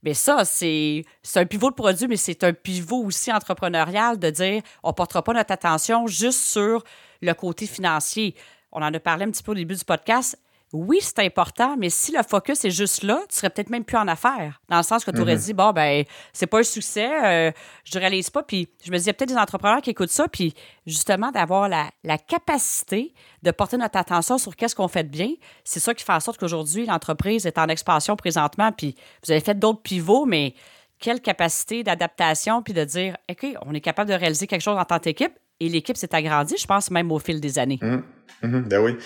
[0.02, 4.62] Mais ça, c'est un pivot de produit, mais c'est un pivot aussi entrepreneurial de dire
[4.82, 6.82] on ne portera pas notre attention juste sur
[7.20, 8.34] le côté financier.
[8.72, 10.38] On en a parlé un petit peu au début du podcast
[10.72, 13.98] oui, c'est important, mais si le focus est juste là, tu serais peut-être même plus
[13.98, 14.58] en affaires.
[14.70, 15.42] Dans le sens que tu aurais mhm.
[15.42, 17.52] dit, bon, ben, c'est pas un succès, euh,
[17.84, 18.42] je ne réalise pas.
[18.42, 20.54] Puis je me dis, il y a peut-être des entrepreneurs qui écoutent ça, puis
[20.86, 21.90] justement, d'avoir la,
[22.26, 25.32] capacité de porter notre attention sur qu'est-ce qu'on fait de bien,
[25.64, 29.40] c'est ça qui fait en sorte qu'aujourd'hui, l'entreprise est en expansion présentement, puis vous avez
[29.40, 30.54] fait d'autres pivots, mais
[30.98, 34.84] quelle capacité d'adaptation, puis de dire, OK, on est capable de réaliser quelque chose en
[34.84, 37.78] tant qu'équipe, et l'équipe s'est agrandie, je pense, même au fil des années.
[37.82, 38.02] Mhm.
[38.42, 38.68] Mhm.
[38.68, 38.96] Ben oui.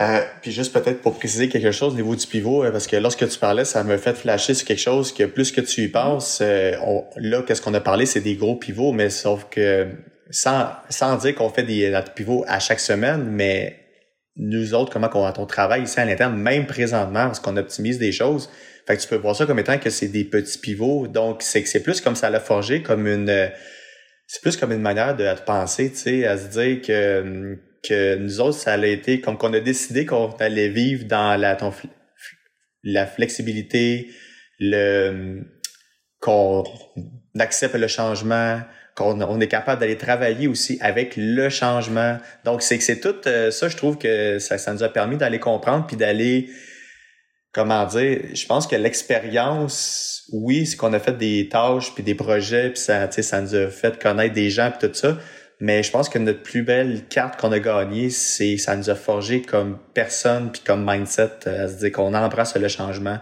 [0.00, 2.94] Euh, puis juste peut-être pour préciser quelque chose au niveau du pivot, euh, parce que
[2.94, 5.88] lorsque tu parlais, ça me fait flasher sur quelque chose que plus que tu y
[5.88, 6.76] penses, euh,
[7.16, 9.88] là, qu'est-ce qu'on a parlé, c'est des gros pivots, mais sauf que
[10.30, 13.76] sans, sans dire qu'on fait des pivots à chaque semaine, mais
[14.36, 18.48] nous autres, comment on, travaille ici à l'interne, même présentement, parce qu'on optimise des choses.
[18.86, 21.08] Fait que tu peux voir ça comme étant que c'est des petits pivots.
[21.08, 23.50] Donc, c'est que c'est plus comme ça l'a forgé, comme une
[24.28, 28.16] c'est plus comme une manière de, de penser, tu sais, à se dire que que
[28.16, 31.56] nous autres, ça a été comme qu'on a décidé qu'on allait vivre dans la,
[32.82, 34.10] la flexibilité,
[34.58, 35.44] le
[36.20, 36.64] qu'on
[37.38, 38.60] accepte le changement,
[38.96, 42.18] qu'on on est capable d'aller travailler aussi avec le changement.
[42.44, 45.16] Donc, c'est que c'est tout euh, ça, je trouve que ça, ça nous a permis
[45.16, 46.50] d'aller comprendre puis d'aller,
[47.52, 52.16] comment dire, je pense que l'expérience, oui, c'est qu'on a fait des tâches puis des
[52.16, 55.18] projets puis ça, ça nous a fait connaître des gens puis tout ça,
[55.60, 58.94] mais je pense que notre plus belle carte qu'on a gagnée, c'est ça nous a
[58.94, 63.18] forgé comme personne puis comme mindset euh, à se dire qu'on embrasse le changement.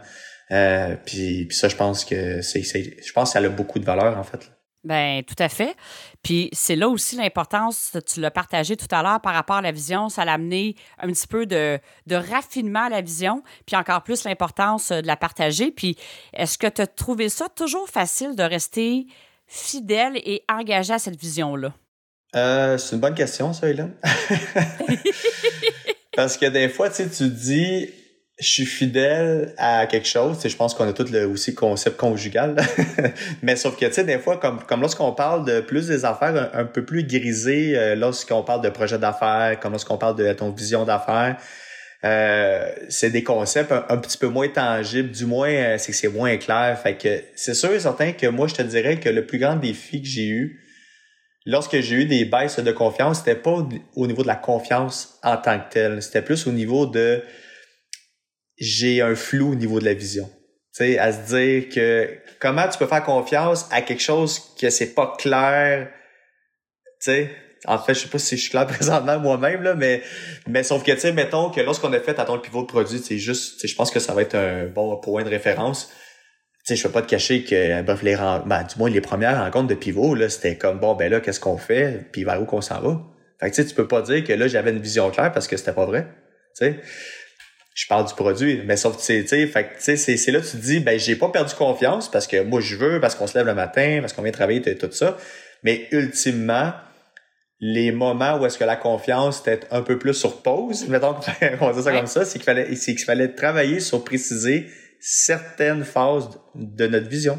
[0.52, 4.18] Euh, puis, ça, je pense que c'est, je pense que ça a beaucoup de valeur
[4.18, 4.50] en fait.
[4.84, 5.74] Ben tout à fait.
[6.22, 9.72] Puis c'est là aussi l'importance, tu l'as partagé tout à l'heure par rapport à la
[9.72, 14.04] vision, ça l'a amené un petit peu de, de raffinement à la vision, puis encore
[14.04, 15.72] plus l'importance de la partager.
[15.72, 15.96] Puis
[16.34, 19.06] est-ce que tu as trouvé ça toujours facile de rester
[19.48, 21.72] fidèle et engagé à cette vision-là?
[22.36, 23.92] Euh, c'est une bonne question, ça, Hélène.
[26.16, 27.90] Parce que des fois, tu sais, tu dis,
[28.38, 30.38] je suis fidèle à quelque chose.
[30.38, 32.56] Tu je pense qu'on a tout le aussi concept conjugal.
[33.42, 36.50] Mais sauf que, tu sais, des fois, comme, comme lorsqu'on parle de plus des affaires
[36.52, 40.50] un, peu plus grisées, euh, lorsqu'on parle de projet d'affaires, comme lorsqu'on parle de ton
[40.50, 41.36] vision d'affaires,
[42.04, 46.36] euh, c'est des concepts un, petit peu moins tangibles, du moins, c'est que c'est moins
[46.36, 46.78] clair.
[46.82, 49.56] Fait que c'est sûr et certain que moi, je te dirais que le plus grand
[49.56, 50.60] défi que j'ai eu,
[51.46, 55.36] lorsque j'ai eu des baisses de confiance, c'était pas au niveau de la confiance en
[55.36, 57.22] tant que telle, c'était plus au niveau de
[58.58, 60.28] j'ai un flou au niveau de la vision.
[60.74, 64.68] Tu sais, à se dire que comment tu peux faire confiance à quelque chose que
[64.70, 65.88] c'est pas clair,
[67.00, 67.30] tu sais.
[67.66, 70.02] En fait, je sais pas si je suis clair présentement moi-même là, mais
[70.46, 72.98] mais sauf que tu sais, mettons que lorsqu'on a fait à ton pivot de produit,
[72.98, 75.90] c'est juste, je pense que ça va être un bon point de référence
[76.66, 79.68] sais, je peux pas te cacher que, bref, les ben, du moins les premières rencontres
[79.68, 82.60] de pivot, là, c'était comme bon, ben là, qu'est-ce qu'on fait, puis vers où qu'on
[82.60, 83.00] s'en va?
[83.40, 85.46] Fait que tu sais, tu peux pas dire que là, j'avais une vision claire parce
[85.46, 86.06] que c'était pas vrai.
[86.58, 86.80] Tu sais.
[87.74, 90.46] Je parle du produit, mais sauf tu sais, fait que tu sais, c'est là que
[90.46, 93.26] tu te dis, ben j'ai pas perdu confiance parce que moi je veux, parce qu'on
[93.26, 95.18] se lève le matin, parce qu'on vient travailler tout ça.
[95.62, 96.72] Mais ultimement,
[97.60, 101.16] les moments où est-ce que la confiance était un peu plus sur pause, mettons
[101.60, 104.68] on dit ça comme ça, c'est qu'il fallait, c'est qu'il fallait travailler sur préciser
[105.08, 107.38] certaines phases de notre vision.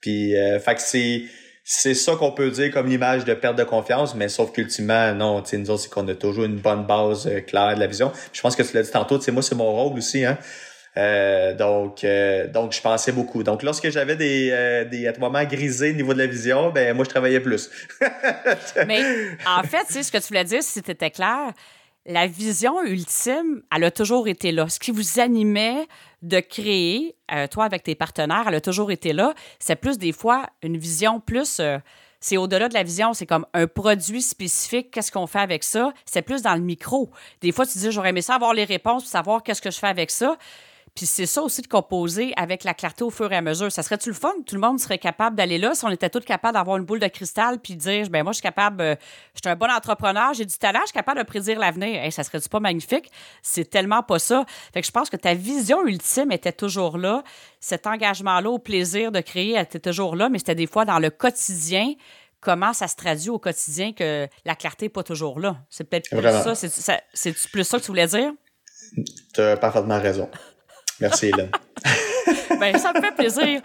[0.00, 1.22] Puis, euh, fait que c'est
[1.68, 5.42] c'est ça qu'on peut dire comme l'image de perte de confiance, mais sauf qu'ultimement, non,
[5.42, 7.88] tu sais, nous autres, c'est qu'on a toujours une bonne base euh, claire de la
[7.88, 8.12] vision.
[8.32, 10.38] je pense que tu l'as dit tantôt, tu sais, moi, c'est mon rôle aussi, hein.
[10.96, 13.42] Euh, donc, euh, donc, je pensais beaucoup.
[13.42, 17.04] Donc, lorsque j'avais des, euh, des moments grisés au niveau de la vision, ben moi,
[17.04, 17.70] je travaillais plus.
[18.86, 19.02] mais
[19.46, 21.52] en fait, tu sais, ce que tu voulais dire, si c'était clair,
[22.06, 24.68] la vision ultime, elle a toujours été là.
[24.68, 25.86] Ce qui vous animait
[26.22, 29.34] de créer, euh, toi avec tes partenaires, elle a toujours été là.
[29.58, 31.58] C'est plus des fois une vision plus...
[31.60, 31.78] Euh,
[32.18, 35.92] c'est au-delà de la vision, c'est comme un produit spécifique, qu'est-ce qu'on fait avec ça?
[36.06, 37.10] C'est plus dans le micro.
[37.40, 39.86] Des fois, tu dis, j'aurais aimé ça avoir les réponses, savoir qu'est-ce que je fais
[39.86, 40.36] avec ça.
[40.96, 43.70] Puis c'est ça aussi de composer avec la clarté au fur et à mesure.
[43.70, 44.32] Ça serait-tu le fun?
[44.46, 47.00] Tout le monde serait capable d'aller là si on était tous capables d'avoir une boule
[47.00, 48.94] de cristal puis dire, ben moi, je suis capable, euh,
[49.34, 52.02] je suis un bon entrepreneur, j'ai du talent, je suis capable de prédire l'avenir.
[52.02, 53.10] Hey, ça serait-tu pas magnifique?
[53.42, 54.46] C'est tellement pas ça.
[54.72, 57.22] Fait que je pense que ta vision ultime était toujours là.
[57.60, 61.10] Cet engagement-là au plaisir de créer était toujours là, mais c'était des fois dans le
[61.10, 61.92] quotidien
[62.40, 65.58] comment ça se traduit au quotidien que la clarté n'est pas toujours là?
[65.68, 66.98] C'est peut-être plus ça.
[67.12, 68.32] C'est plus ça que tu voulais dire?
[69.34, 70.30] Tu as parfaitement raison.
[71.00, 71.50] Merci, Hélène.
[72.60, 73.60] ben, ça me fait plaisir.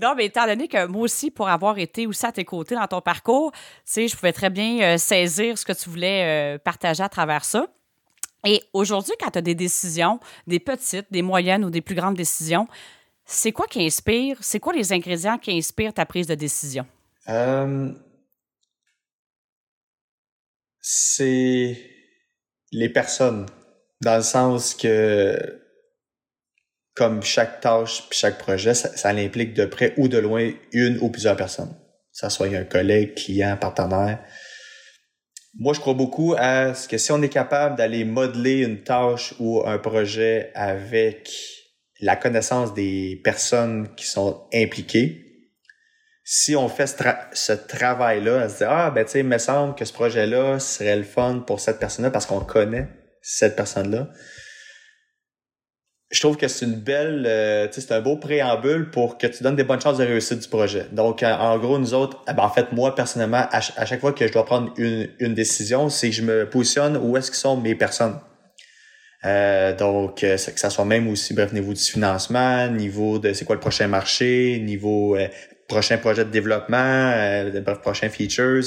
[0.00, 2.86] Non, mais étant donné que moi aussi, pour avoir été aussi à tes côtés dans
[2.86, 6.58] ton parcours, tu sais, je pouvais très bien euh, saisir ce que tu voulais euh,
[6.58, 7.66] partager à travers ça.
[8.44, 12.16] Et aujourd'hui, quand tu as des décisions, des petites, des moyennes ou des plus grandes
[12.16, 12.66] décisions,
[13.26, 14.38] c'est quoi qui inspire?
[14.40, 16.86] C'est quoi les ingrédients qui inspirent ta prise de décision?
[17.28, 17.92] Euh,
[20.80, 21.78] c'est
[22.72, 23.46] les personnes,
[24.00, 25.59] dans le sens que
[27.00, 30.98] comme chaque tâche puis chaque projet, ça, ça implique de près ou de loin une
[31.00, 31.74] ou plusieurs personnes.
[32.12, 34.18] Ça soit un collègue, client, partenaire.
[35.58, 39.32] Moi, je crois beaucoup à ce que si on est capable d'aller modeler une tâche
[39.38, 41.30] ou un projet avec
[42.02, 45.24] la connaissance des personnes qui sont impliquées,
[46.22, 46.86] si on fait
[47.32, 50.58] ce, travail-là, à se dire, ah, ben, tu sais, il me semble que ce projet-là
[50.58, 52.88] serait le fun pour cette personne-là parce qu'on connaît
[53.22, 54.10] cette personne-là
[56.10, 59.56] je trouve que c'est une belle, euh, c'est un beau préambule pour que tu donnes
[59.56, 60.86] des bonnes chances de réussite du projet.
[60.92, 64.26] Donc, en, gros, nous autres, eh ben, en fait, moi, personnellement, à, chaque fois que
[64.26, 67.56] je dois prendre une, une décision, c'est que je me positionne où est-ce que sont
[67.56, 68.18] mes personnes.
[69.24, 73.44] Euh, donc, euh, que ça soit même aussi, bref, niveau du financement, niveau de c'est
[73.44, 75.28] quoi le prochain marché, niveau euh,
[75.68, 77.12] prochain projet de développement,
[77.62, 78.64] bref, prochain features.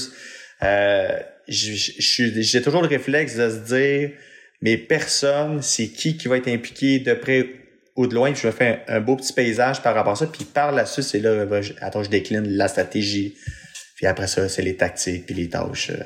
[1.48, 4.12] J'ai toujours le réflexe de se dire,
[4.64, 7.50] mais personne, c'est qui qui va être impliqué de près
[7.98, 8.34] ou de loin.
[8.34, 10.26] je vais faire un, beau petit paysage par rapport à ça.
[10.26, 13.36] Puis par la suite, c'est là, ben, attends, je décline la stratégie.
[13.98, 15.90] Puis après ça, c'est les tactiques puis les tâches.
[15.90, 16.06] Euh,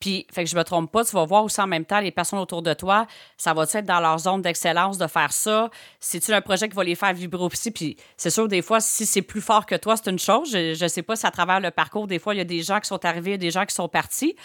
[0.00, 2.12] puis, fait que je me trompe pas, tu vas voir aussi en même temps les
[2.12, 3.06] personnes autour de toi,
[3.36, 5.70] ça va être dans leur zone d'excellence de faire ça?
[5.98, 7.72] C'est-tu un projet qui va les faire vibrer aussi?
[7.72, 10.52] Puis, c'est sûr, des fois, si c'est plus fort que toi, c'est une chose.
[10.52, 12.62] Je, ne sais pas si à travers le parcours, des fois, il y a des
[12.62, 14.36] gens qui sont arrivés, des gens qui sont partis.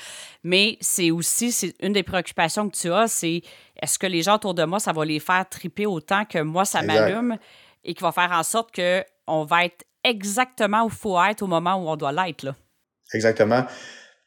[0.44, 3.44] Mais c'est aussi, c'est une des préoccupations que tu as, c'est
[3.80, 6.66] est-ce que les gens autour de moi, ça va les faire triper autant que moi,
[6.66, 7.38] ça m'allume
[7.84, 11.48] et qui va faire en sorte qu'on va être exactement où il faut être au
[11.48, 12.56] moment où on doit l'être, là?
[13.14, 13.66] Exactement.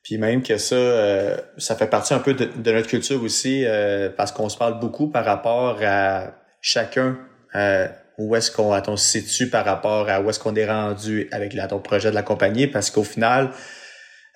[0.06, 4.08] Puis même que ça, euh, ça fait partie un peu de, notre culture aussi, euh,
[4.08, 7.18] parce qu'on se parle beaucoup par rapport à chacun,
[7.56, 11.56] euh, où est-ce qu'on se situe par rapport à où est-ce qu'on est rendu avec
[11.68, 13.50] ton projet de la compagnie, parce qu'au final,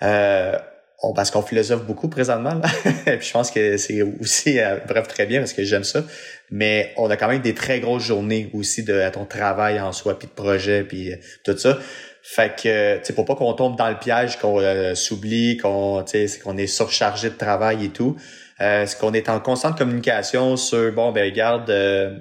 [0.02, 2.68] on, parce qu'on philosophe beaucoup présentement, là.
[3.04, 6.02] puis je pense que c'est aussi, bref, très bien, parce que j'aime ça,
[6.50, 9.92] mais on a quand même des très grosses journées aussi de à ton travail en
[9.92, 11.12] soi, puis de projet, puis
[11.44, 11.78] tout ça.
[12.22, 16.04] Fait que, tu sais, pour pas qu'on tombe dans le piège, qu'on euh, s'oublie, qu'on,
[16.44, 18.16] qu'on est surchargé de travail et tout,
[18.60, 22.18] euh, qu'on est en constante communication sur, bon, ben regarde, euh,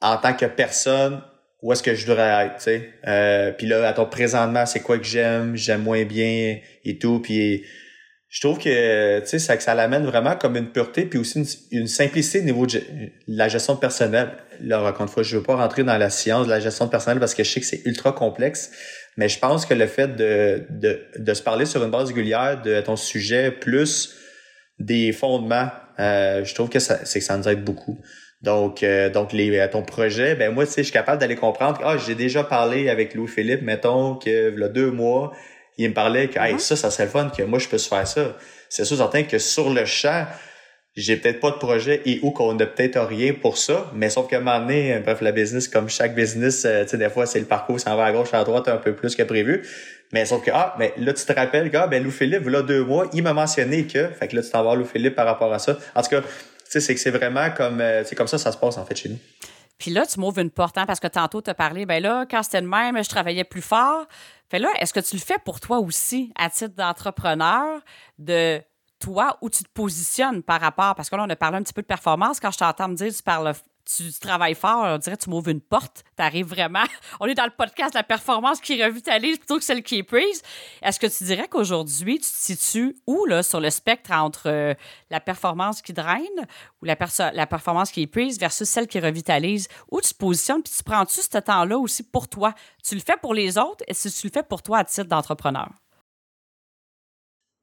[0.00, 1.20] en tant que personne,
[1.60, 2.90] où est-ce que je devrais être, tu sais?
[3.06, 7.20] Euh, puis là, attends, présentement, c'est quoi que j'aime, j'aime moins bien et tout.
[7.20, 7.64] Puis
[8.28, 11.86] je trouve que, tu sais, ça, ça l'amène vraiment comme une pureté, puis aussi une,
[11.86, 12.80] simplicité au niveau de
[13.26, 16.50] la gestion personnelle là, encore une fois, je veux pas rentrer dans la science de
[16.50, 18.70] la gestion de personnel parce que je sais que c'est ultra complexe,
[19.16, 22.60] mais je pense que le fait de, de, de se parler sur une base régulière
[22.62, 24.14] de ton sujet plus
[24.78, 27.98] des fondements, euh, je trouve que ça, c'est que ça nous aide beaucoup.
[28.42, 31.80] Donc, euh, donc les, ton projet, ben moi, tu sais, je suis capable d'aller comprendre.
[31.82, 35.32] Ah, j'ai déjà parlé avec Louis Philippe, mettons que a deux mois,
[35.78, 38.36] il me parlait que ça, ça serait le fun que moi je puisse faire ça.
[38.68, 40.26] C'est sûr certain que sur le champ,
[40.96, 44.28] j'ai peut-être pas de projet et où qu'on n'a peut-être rien pour ça, mais sauf
[44.28, 47.24] qu'à un moment donné, bref, la business, comme chaque business, euh, tu sais, des fois,
[47.24, 49.62] c'est le parcours, ça va à gauche, à droite un peu plus que prévu.
[50.12, 52.82] Mais sauf que, ah, mais là, tu te rappelles, gars, ben, Lou Philippe, là, deux
[52.82, 55.52] mois, il m'a mentionné que, fait que là, tu t'en vas Lou Philippe par rapport
[55.52, 55.78] à ça.
[55.94, 56.26] En tout cas, tu
[56.64, 58.96] sais, c'est que c'est vraiment comme, euh, c'est comme ça, ça se passe, en fait,
[58.96, 59.18] chez nous.
[59.78, 62.26] Puis là, tu m'ouvres une porte, hein, parce que tantôt, tu as parlé, ben là,
[62.28, 64.06] quand c'était le même, je travaillais plus fort.
[64.50, 67.80] Fait là, est-ce que tu le fais pour toi aussi, à titre d'entrepreneur,
[68.18, 68.60] de
[68.98, 71.72] toi, où tu te positionnes par rapport, parce que là, on a parlé un petit
[71.72, 72.40] peu de performance.
[72.40, 73.52] Quand je t'entends me dire tu parles
[73.96, 76.84] tu, travailles fort, on dirait que tu m'ouvres une porte, tu arrives vraiment.
[77.20, 80.42] On est dans le podcast la performance qui revitalise plutôt que celle qui est prise.
[80.82, 84.74] Est-ce que tu dirais qu'aujourd'hui, tu te situes où là, sur le spectre entre euh,
[85.10, 86.46] la performance qui draine
[86.82, 89.68] ou la, performance qui est prise versus celle qui revitalise?
[89.90, 92.54] Où tu te positionnes, puis tu prends-tu ce temps-là aussi pour toi?
[92.84, 95.08] Tu le fais pour les autres et si tu le fais pour toi à titre
[95.08, 95.68] d'entrepreneur?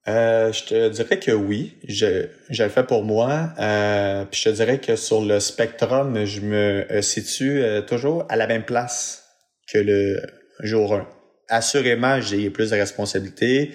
[0.08, 3.50] Euh, je te dirais que oui, je, je le fais pour moi.
[3.60, 8.36] Euh, puis je te dirais que sur le spectrum, je me euh, situe toujours à
[8.36, 9.24] la même place
[9.72, 10.22] que le
[10.62, 11.08] jour 1.
[11.50, 13.72] Assurément, j'ai plus de responsabilités.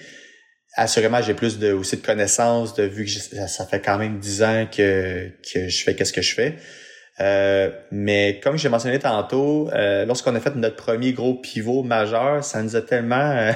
[0.76, 4.43] Assurément, j'ai plus de aussi de connaissances, de vu que ça fait quand même dix
[4.45, 6.57] ans que, que je fais qu'est-ce que je fais.
[7.20, 12.43] Euh, mais comme j'ai mentionné tantôt, euh, lorsqu'on a fait notre premier gros pivot majeur,
[12.43, 13.53] ça nous a tellement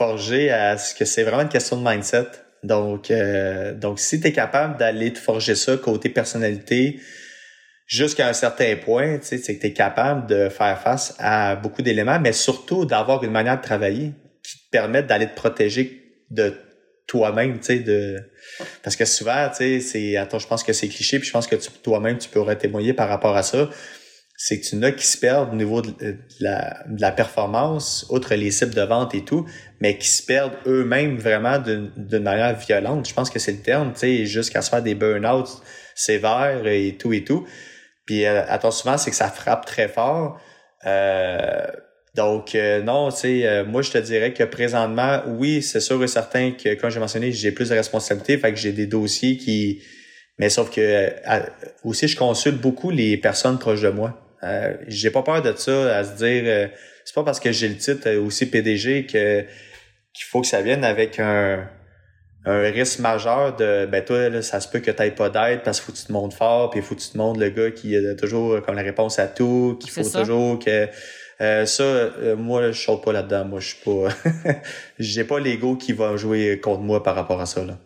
[0.00, 2.26] euh, forgé à ce que c'est vraiment une question de mindset.
[2.64, 3.12] Donc,
[3.76, 6.98] donc si tu es capable d'aller te forger ça côté personnalité
[7.86, 12.20] jusqu'à un certain point, c'est que tu es capable de faire face à beaucoup d'éléments,
[12.20, 16.54] mais surtout d'avoir une manière de travailler qui te permette d'aller te protéger de
[17.06, 18.18] toi-même, tu sais, de
[18.82, 21.46] parce que souvent, tu sais, c'est attends, je pense que c'est cliché, puis je pense
[21.46, 23.70] que toi-même tu pourrais témoigner par rapport à ça.
[24.40, 28.36] C'est que tu n'as qui se perdent au niveau de, la, de la performance, outre
[28.36, 29.44] les cibles de vente et tout,
[29.80, 33.08] mais qui se perdent eux-mêmes vraiment d'une manière violente.
[33.08, 35.48] Je pense que c'est le terme, tu sais, jusqu'à se faire des burn-out
[35.96, 37.48] sévères et tout et tout.
[38.06, 40.40] Puis euh, attends, souvent, c'est que ça frappe très fort.
[40.86, 41.66] Euh,
[42.14, 46.02] donc, euh, non, tu sais, euh, moi, je te dirais que présentement, oui, c'est sûr
[46.04, 49.36] et certain que, comme j'ai mentionné, j'ai plus de responsabilités, fait que j'ai des dossiers
[49.36, 49.82] qui...
[50.38, 51.40] Mais sauf que euh,
[51.82, 54.27] aussi, je consulte beaucoup les personnes proches de moi.
[54.86, 56.70] J'ai pas peur de ça, à se dire...
[57.04, 59.44] c'est pas parce que j'ai le titre aussi PDG que
[60.12, 61.68] qu'il faut que ça vienne avec un,
[62.44, 65.78] un risque majeur de ben toi là, ça se peut que tu pas d'aide parce
[65.78, 67.50] qu'il faut que tu te montres fort puis il faut que tu te montres le
[67.50, 70.88] gars qui a toujours comme la réponse à tout qu'il faut toujours que
[71.40, 73.44] euh, ça, euh, moi, je saute pas là-dedans.
[73.44, 74.08] Moi, je suis pas.
[74.98, 77.64] J'ai pas l'ego qui va jouer contre moi par rapport à ça.
[77.64, 77.78] Là.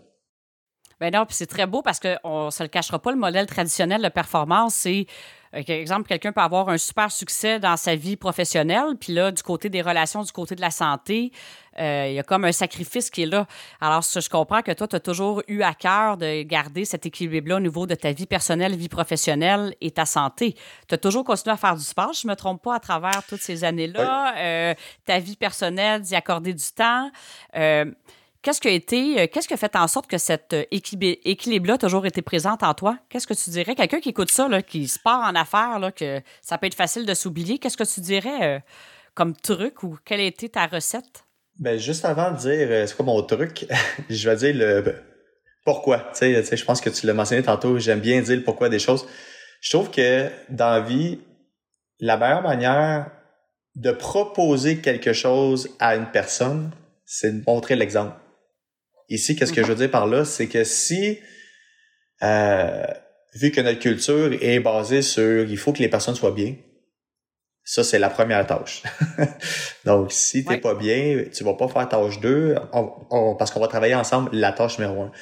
[1.00, 3.46] Ben non, puis c'est très beau parce qu'on ne se le cachera pas, le modèle
[3.46, 5.06] traditionnel de performance, c'est
[5.54, 9.42] euh, exemple, quelqu'un peut avoir un super succès dans sa vie professionnelle, puis là, du
[9.42, 11.32] côté des relations, du côté de la santé,
[11.78, 13.46] euh, il y a comme un sacrifice qui est là.
[13.80, 17.56] Alors, je comprends que toi, tu as toujours eu à cœur de garder cet équilibre-là
[17.56, 20.54] au niveau de ta vie personnelle, vie professionnelle et ta santé.
[20.88, 23.22] Tu as toujours continué à faire du sport, je ne me trompe pas, à travers
[23.26, 24.34] toutes ces années-là.
[24.36, 24.74] Euh,
[25.04, 27.10] ta vie personnelle, d'y accorder du temps.
[28.42, 31.74] Qu'est-ce qui a été, euh, qu'est-ce qui a fait en sorte que cet euh, équilibre-là
[31.74, 32.98] a toujours été présent en toi?
[33.08, 33.76] Qu'est-ce que tu dirais?
[33.76, 36.74] Quelqu'un qui écoute ça, là, qui se part en affaires, là, que ça peut être
[36.74, 38.58] facile de s'oublier, qu'est-ce que tu dirais euh,
[39.14, 41.24] comme truc ou quelle a été ta recette?
[41.60, 43.66] Ben, juste avant de dire c'est quoi mon truc,
[44.10, 44.96] je vais dire le
[45.64, 45.98] pourquoi.
[46.12, 48.80] Tu sais, je pense que tu l'as mentionné tantôt, j'aime bien dire le pourquoi des
[48.80, 49.06] choses.
[49.60, 51.20] Je trouve que dans la vie,
[52.00, 53.08] la meilleure manière
[53.76, 56.72] de proposer quelque chose à une personne,
[57.04, 58.16] c'est de montrer l'exemple.
[59.12, 60.24] Ici, qu'est-ce que je veux dire par là?
[60.24, 61.18] C'est que si,
[62.22, 62.86] euh,
[63.34, 66.54] vu que notre culture est basée sur il faut que les personnes soient bien,
[67.62, 68.82] ça, c'est la première tâche.
[69.84, 72.54] Donc, si t'es pas bien, tu vas pas faire tâche 2
[73.38, 75.12] parce qu'on va travailler ensemble la tâche numéro 1.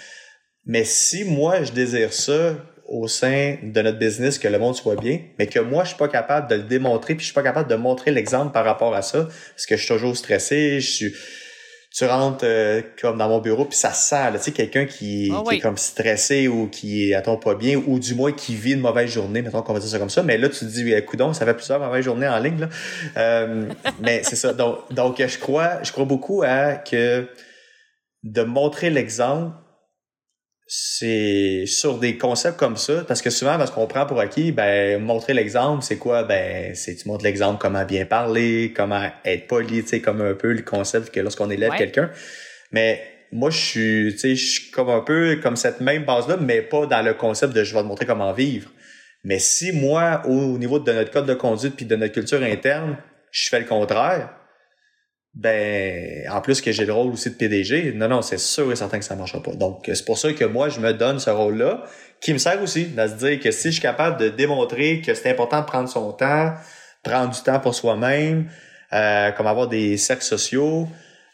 [0.67, 2.55] Mais si moi, je désire ça
[2.87, 5.99] au sein de notre business, que le monde soit bien, mais que moi, je suis
[5.99, 8.95] pas capable de le démontrer, puis je suis pas capable de montrer l'exemple par rapport
[8.95, 11.15] à ça, parce que je suis toujours stressé, je suis
[11.93, 15.43] tu rentres euh, comme dans mon bureau puis ça sent tu sais quelqu'un qui, ah
[15.51, 19.11] est comme stressé ou qui attend pas bien ou du moins qui vit une mauvaise
[19.11, 21.45] journée mettons qu'on va dire ça comme ça mais là tu te dis coudon ça
[21.45, 22.69] fait plusieurs mauvaises journées en ligne là.
[23.17, 23.69] Euh,
[24.01, 24.53] mais c'est ça.
[24.53, 27.29] Donc donc je crois je crois beaucoup à que
[28.23, 29.53] de montrer l'exemple
[30.73, 35.03] c'est sur des concepts comme ça, parce que souvent, parce qu'on prend pour acquis, ben,
[35.03, 36.23] montrer l'exemple, c'est quoi?
[36.23, 40.35] Ben, c'est, tu montres l'exemple comment bien parler, comment être poli, tu sais, comme un
[40.35, 42.13] peu le concept que lorsqu'on élève quelqu'un.
[42.71, 43.03] Mais,
[43.33, 46.63] moi, je suis, tu sais, je suis comme un peu comme cette même base-là, mais
[46.63, 48.71] pas dans le concept de je vais te montrer comment vivre.
[49.25, 52.97] Mais si moi, au niveau de notre code de conduite puis de notre culture interne,
[53.33, 54.31] je fais le contraire,
[55.35, 58.77] ben en plus que j'ai le rôle aussi de PDG, non, non, c'est sûr et
[58.77, 59.53] certain que ça ne marchera pas.
[59.53, 61.85] Donc, c'est pour ça que moi, je me donne ce rôle-là,
[62.21, 65.15] qui me sert aussi de se dire que si je suis capable de démontrer que
[65.15, 66.55] c'est important de prendre son temps,
[67.03, 68.51] prendre du temps pour soi-même,
[68.93, 70.89] euh, comme avoir des cercles sociaux,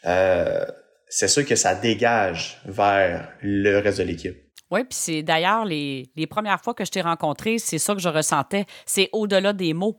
[0.05, 0.63] euh,
[1.09, 4.37] c'est sûr que ça dégage vers le reste de l'équipe.
[4.69, 8.01] Oui, puis c'est d'ailleurs les, les premières fois que je t'ai rencontré, c'est ça que
[8.01, 8.65] je ressentais.
[8.85, 9.97] C'est au-delà des mots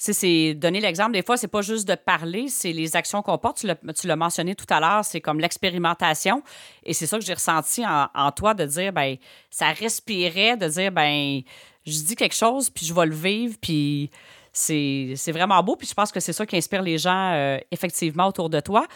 [0.00, 1.12] c'est donner l'exemple.
[1.12, 3.64] Des fois, c'est pas juste de parler, c'est les actions qu'on porte.
[3.96, 6.42] Tu l'as mentionné tout à l'heure, c'est comme l'expérimentation.
[6.84, 9.16] Et c'est ça que j'ai ressenti en, toi de dire, ben,
[9.50, 11.40] ça respirait, de dire, ben,
[11.84, 14.10] je dis quelque chose, puis je vais le vivre, puis
[14.52, 15.74] c'est vraiment beau.
[15.74, 18.86] Puis je pense que c'est ça qui inspire les gens, euh, effectivement, autour de toi.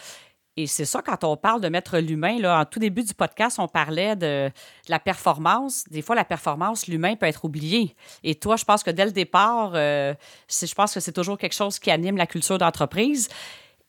[0.55, 3.57] Et c'est ça, quand on parle de mettre l'humain, là, en tout début du podcast,
[3.57, 4.51] on parlait de,
[4.87, 5.83] la performance.
[5.89, 7.95] Des fois, la performance, l'humain peut être oublié.
[8.23, 10.13] Et toi, je pense que dès le départ, euh,
[10.47, 13.29] je pense que c'est toujours quelque chose qui anime la culture d'entreprise.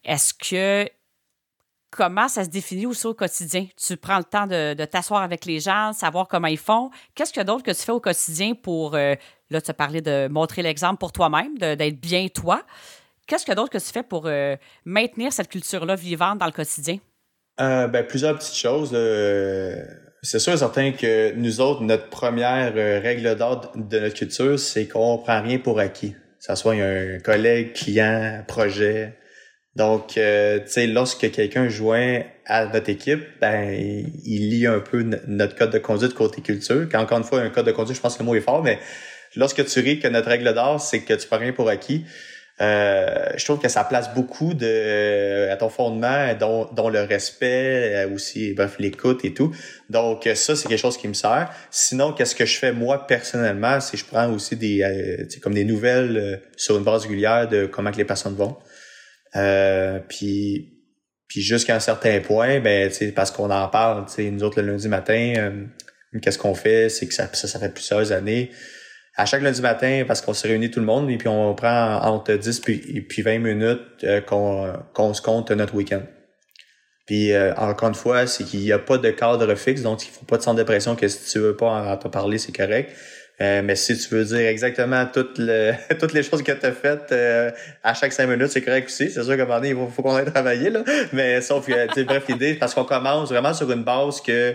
[0.04, 0.88] Est-ce que
[1.90, 3.66] comment ça se définit aussi au quotidien?
[3.76, 6.90] Tu prends le temps de, t'asseoir avec les gens, savoir comment ils font.
[7.14, 9.14] Qu'est-ce que d'autre que tu fais au quotidien pour, euh,
[9.50, 12.62] là, tu as parlé de montrer l'exemple pour toi-même, d'être bien toi.
[13.26, 16.98] Qu'est-ce que d'autre que tu fais pour euh, maintenir cette culture-là vivante dans le quotidien?
[17.60, 18.90] Euh, ben, plusieurs petites choses.
[20.22, 24.88] c'est sûr et certain que nous autres, notre première règle d'ordre de notre culture, c'est
[24.88, 26.14] qu'on prend rien pour acquis.
[26.40, 29.16] Ce soit un collègue, client, projet,
[29.76, 33.74] donc, euh, tu sais, lorsque quelqu'un joint à notre équipe, ben,
[34.24, 36.86] il lit un peu notre code de conduite côté culture.
[36.94, 38.78] Encore une fois, un code de conduite, je pense que le mot est fort, mais
[39.34, 42.04] lorsque tu ris que notre règle d'or, c'est que tu prends rien pour acquis,
[42.60, 47.92] euh, je trouve que ça place beaucoup de à ton fondement, dont, dont le respect,
[47.94, 49.54] euh, aussi, bref, l'écoute et tout.
[49.90, 51.50] Donc, ça, c'est quelque chose qui me sert.
[51.70, 55.64] Sinon, qu'est-ce que je fais moi personnellement, c'est je prends aussi des, euh, comme des
[55.64, 58.56] nouvelles sur une base régulière de comment que les personnes vont.
[59.36, 60.70] Euh, puis
[61.28, 65.32] puis jusqu'à un certain point, ben, parce qu'on en parle, nous autres, le lundi matin,
[65.36, 66.88] euh, qu'est-ce qu'on fait?
[66.88, 68.50] C'est que ça, ça, fait plusieurs années.
[69.16, 72.00] À chaque lundi matin, parce qu'on se réunit tout le monde, et puis on prend
[72.02, 76.02] entre 10 puis, puis 20 minutes euh, qu'on se compte notre week-end.
[77.06, 80.24] Puis encore une fois, c'est qu'il n'y a pas de cadre fixe, donc il faut
[80.24, 82.90] pas centre de pression que si tu veux pas en, te parler, c'est correct.
[83.40, 86.72] Euh, mais si tu veux dire exactement toutes, le, toutes les choses que tu as
[86.72, 87.50] faites euh,
[87.82, 89.10] à chaque cinq minutes, c'est correct aussi.
[89.10, 90.70] C'est sûr qu'à un il faut, qu'on aille travailler.
[90.70, 90.84] Là.
[91.12, 94.54] Mais sauf que, bref, l'idée, parce qu'on commence vraiment sur une base que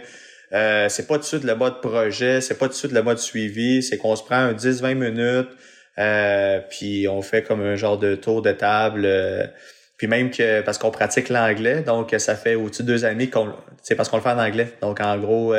[0.54, 3.04] euh, c'est pas tout de suite le mode projet, c'est pas tout de suite le
[3.04, 5.50] mode suivi, c'est qu'on se prend un 10-20 minutes,
[5.98, 9.08] euh, puis on fait comme un genre de tour de table.
[9.98, 13.54] puis même que parce qu'on pratique l'anglais, donc ça fait au-dessus de deux années qu'on
[13.84, 14.70] c'est parce qu'on le fait en anglais.
[14.82, 15.54] Donc en gros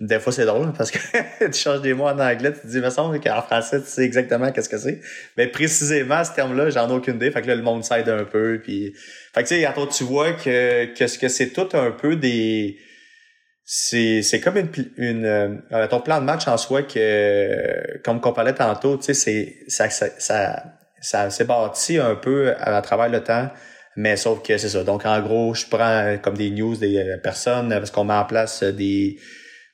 [0.00, 0.98] des fois, c'est drôle parce que
[1.46, 4.02] tu changes des mots en anglais, tu te dis, me semble qu'en français, tu sais
[4.02, 5.00] exactement qu'est-ce que c'est.
[5.36, 7.30] Mais précisément, ce terme-là, j'en ai aucune idée.
[7.30, 8.60] Fait que là, le monde s'aide un peu.
[8.62, 8.92] Puis...
[9.34, 12.76] Fait que tu sais, tu vois que, que, que c'est tout un peu des...
[13.64, 18.32] C'est, c'est comme une, une euh, ton plan de match en soi que, comme qu'on
[18.32, 20.64] parlait tantôt, tu sais, c'est, ça, ça,
[21.00, 23.48] ça, s'est bâti un peu à, travers le temps.
[23.96, 24.82] Mais sauf que c'est ça.
[24.84, 28.24] Donc, en gros, je prends comme des news des euh, personnes parce qu'on met en
[28.24, 29.18] place des,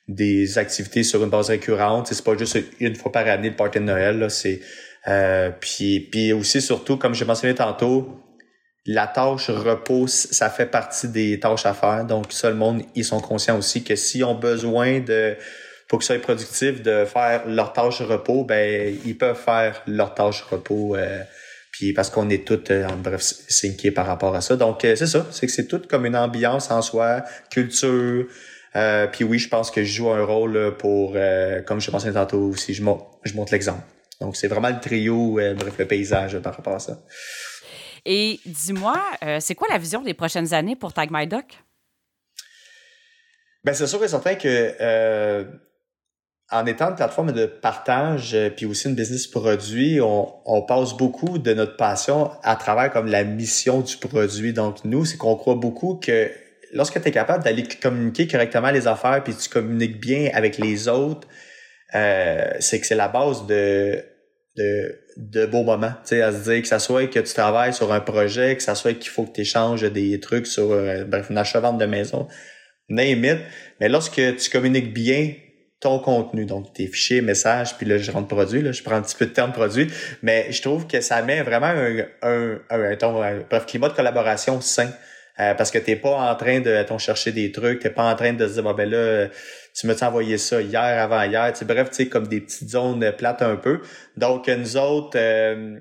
[0.07, 2.07] des activités sur une base récurrente.
[2.07, 4.19] C'est pas juste une fois par année le party de Noël.
[4.19, 4.61] Là, c'est
[5.07, 8.19] euh, puis, puis aussi surtout, comme j'ai mentionné tantôt,
[8.85, 12.05] la tâche repos, ça fait partie des tâches à faire.
[12.05, 15.35] Donc, ça, le monde, ils sont conscients aussi que s'ils ont besoin de
[15.87, 20.13] pour que ça soit productif de faire leur tâche repos, ben ils peuvent faire leur
[20.15, 20.95] tâche repos.
[20.95, 21.21] Euh,
[21.71, 24.55] puis parce qu'on est tous, euh, en bref, syncés par rapport à ça.
[24.55, 25.27] Donc, euh, c'est ça.
[25.31, 28.25] C'est que c'est tout comme une ambiance en soi, culture,
[28.75, 32.13] euh, puis oui, je pense que je joue un rôle pour, euh, comme je pensais
[32.13, 33.83] tantôt aussi, je montre, je l'exemple.
[34.21, 36.99] Donc c'est vraiment le trio, euh, bref, le paysage par rapport à ça.
[38.05, 38.99] Et dis-moi,
[39.39, 41.45] c'est quoi la vision des prochaines années pour Tag My Doc?
[43.63, 45.47] Ben c'est sûr et certain que
[46.51, 51.53] en étant une plateforme de partage puis aussi une business produit, on, passe beaucoup de
[51.53, 54.51] notre passion à travers comme la mission du produit.
[54.51, 56.29] Donc nous, c'est qu'on croit beaucoup que
[56.73, 60.89] lorsque tu es capable d'aller communiquer correctement les affaires puis tu communiques bien avec les
[60.89, 61.27] autres,
[61.95, 64.03] euh, c'est que c'est la base de,
[64.57, 65.93] de, de beaux moments.
[66.03, 68.63] Tu sais, à se dire que ça soit que tu travailles sur un projet, que
[68.63, 71.85] ça soit qu'il faut que tu échanges des trucs sur euh, bref, une achat-vente de
[71.85, 72.27] maison,
[72.89, 73.39] name.
[73.79, 75.33] Mais lorsque tu communiques bien
[75.79, 79.01] ton contenu, donc tes fichiers, messages, puis là, je rentre produit, là, je prends un
[79.01, 79.87] petit peu de terme produit,
[80.21, 84.61] mais je trouve que ça met vraiment un, un, un, un bref, climat de collaboration
[84.61, 84.91] sain.
[85.39, 88.15] Euh, parce que t'es pas en train de ton chercher des trucs, t'es pas en
[88.15, 89.29] train de se dire ben là,
[89.73, 93.11] tu m'as envoyé ça hier, avant hier, tu bref, tu sais, comme des petites zones
[93.17, 93.81] plates un peu.
[94.17, 95.79] Donc nous autres, euh,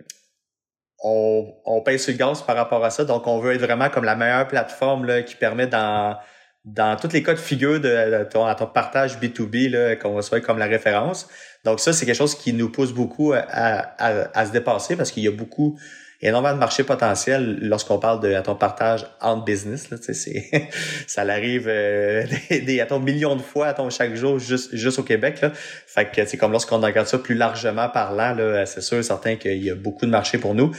[1.03, 3.05] on, on paye sur le gaz par rapport à ça.
[3.05, 6.17] Donc on veut être vraiment comme la meilleure plateforme là, qui permet dans
[6.65, 10.67] dans tous les cas de figure de, ton, ton partage B2B, qu'on soit comme la
[10.67, 11.27] référence.
[11.65, 15.11] Donc ça, c'est quelque chose qui nous pousse beaucoup à, à, à se dépasser parce
[15.11, 15.79] qu'il y a beaucoup
[16.23, 19.91] énormément de marché potentiel lorsqu'on parle de ton partage en business.
[19.91, 19.97] Là,
[21.07, 24.75] ça l'arrive euh, des, des à ton millions de fois à ton chaque jour juste,
[24.75, 25.41] juste au Québec.
[25.41, 25.53] Là.
[25.55, 29.63] Fait que c'est comme lorsqu'on regarde ça plus largement parlant, là, c'est sûr certain qu'il
[29.63, 30.73] y a beaucoup de marché pour nous.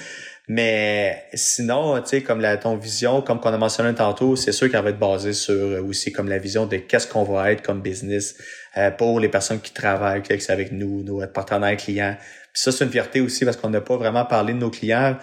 [0.48, 4.70] Mais sinon, tu sais, comme la, ton vision, comme qu'on a mentionné tantôt, c'est sûr
[4.70, 7.62] qu'elle va être basée sur euh, aussi comme la vision de qu'est-ce qu'on va être
[7.62, 8.36] comme business
[8.78, 12.16] euh, pour les personnes qui travaillent avec nous, nos partenaires clients,
[12.54, 15.18] puis ça, c'est une fierté aussi parce qu'on n'a pas vraiment parlé de nos clients.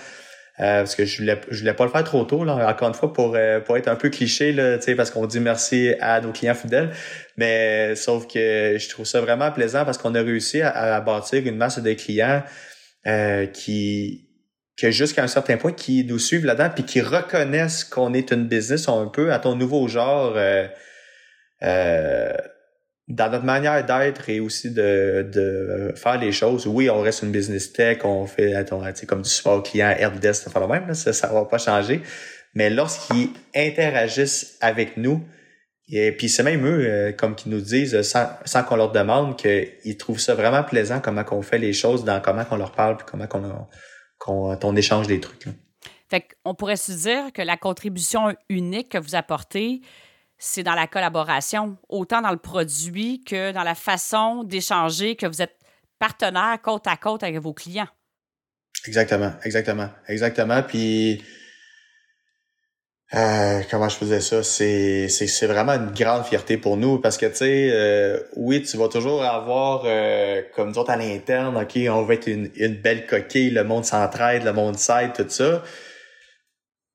[0.60, 2.94] Euh, parce que je voulais, je voulais pas le faire trop tôt, là, encore une
[2.94, 6.32] fois, pour, euh, pour être un peu cliché, là, parce qu'on dit merci à nos
[6.32, 6.90] clients fidèles.
[7.36, 11.56] Mais sauf que je trouve ça vraiment plaisant parce qu'on a réussi à, bâtir une
[11.56, 12.42] masse de clients
[13.06, 14.28] euh, qui,
[14.76, 18.48] que jusqu'à un certain point, qui nous suivent là-dedans, puis qui reconnaissent qu'on est une
[18.48, 20.66] business un peu à ton nouveau genre euh,
[21.62, 22.32] euh,
[23.08, 26.66] dans notre manière d'être et aussi de, de faire les choses.
[26.66, 28.54] Oui, on reste une business tech, on fait
[29.06, 32.02] comme du support client, helpdesk, ça fait le même, ça, va pas changer.
[32.54, 35.24] Mais lorsqu'ils interagissent avec nous,
[35.90, 39.36] et puis c'est même eux, euh, comme qu'ils nous disent, sans, sans qu'on leur demande,
[39.36, 42.98] qu'ils trouvent ça vraiment plaisant, comment qu'on fait les choses, dans comment qu'on leur parle,
[42.98, 43.66] puis comment qu'on
[44.18, 45.46] qu'on échange des trucs.
[46.10, 49.80] Fait qu'on pourrait se dire que la contribution unique que vous apportez,
[50.38, 55.42] c'est dans la collaboration, autant dans le produit que dans la façon d'échanger, que vous
[55.42, 55.56] êtes
[55.98, 57.88] partenaire côte à côte avec vos clients.
[58.86, 60.62] Exactement, exactement, exactement.
[60.62, 61.22] Puis
[63.14, 64.42] euh, comment je faisais ça?
[64.42, 68.76] C'est, c'est, vraiment une grande fierté pour nous parce que, tu sais, euh, oui, tu
[68.76, 72.74] vas toujours avoir, euh, comme nous autres à l'interne, OK, on va être une, une
[72.74, 75.62] belle coquille, le monde s'entraide, le monde s'aide, tout ça.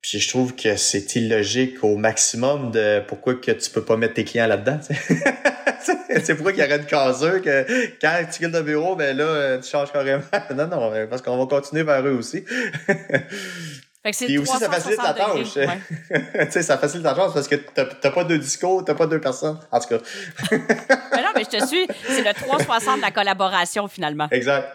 [0.04, 4.16] Puis je trouve que c'est illogique au maximum de pourquoi que tu peux pas mettre
[4.16, 4.78] tes clients là-dedans.
[5.80, 7.66] c'est pourquoi qu'il y aurait une caseur que
[8.02, 10.24] quand tu quittes le bureau, ben là, tu changes carrément.
[10.56, 12.44] non, non, parce qu'on va continuer vers eux aussi.
[14.04, 15.54] Puis aussi, ça facilite la tâche.
[15.54, 19.22] tu sais, ça facilite la tâche parce que t'as pas deux discours, t'as pas deux
[19.22, 19.58] personnes.
[19.72, 20.00] En tout cas.
[20.52, 21.88] mais non, mais je te suis.
[22.08, 24.28] C'est le 360 de la collaboration, finalement.
[24.32, 24.68] Exact.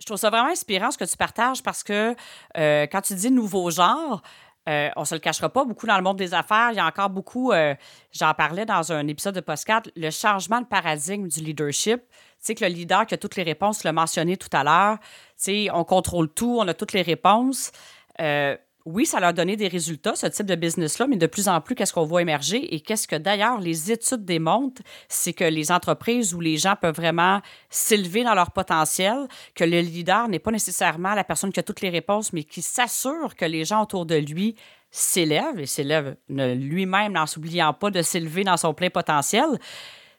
[0.00, 2.16] Je trouve ça vraiment inspirant ce que tu partages parce que
[2.58, 4.20] euh, quand tu dis nouveau genre,
[4.68, 6.86] euh, on se le cachera pas, beaucoup dans le monde des affaires, il y a
[6.86, 7.74] encore beaucoup, euh,
[8.12, 12.00] j'en parlais dans un épisode de Postcard, le changement de paradigme du leadership.
[12.08, 14.98] Tu sais que le leader qui a toutes les réponses, l'as mentionné tout à l'heure,
[15.00, 15.06] tu
[15.36, 17.72] sais, on contrôle tout, on a toutes les réponses.
[18.20, 21.48] Euh, oui, ça leur a donné des résultats, ce type de business-là, mais de plus
[21.48, 22.74] en plus, qu'est-ce qu'on voit émerger?
[22.74, 26.94] Et qu'est-ce que d'ailleurs les études démontrent, c'est que les entreprises où les gens peuvent
[26.94, 31.62] vraiment s'élever dans leur potentiel, que le leader n'est pas nécessairement la personne qui a
[31.62, 34.56] toutes les réponses, mais qui s'assure que les gens autour de lui
[34.90, 39.46] s'élèvent et s'élèvent lui-même en s'oubliant pas de s'élever dans son plein potentiel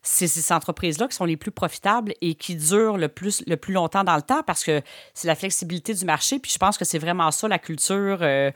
[0.03, 3.73] c'est ces entreprises-là qui sont les plus profitables et qui durent le plus, le plus
[3.73, 4.81] longtemps dans le temps parce que
[5.13, 6.39] c'est la flexibilité du marché.
[6.39, 8.51] Puis je pense que c'est vraiment ça la culture euh,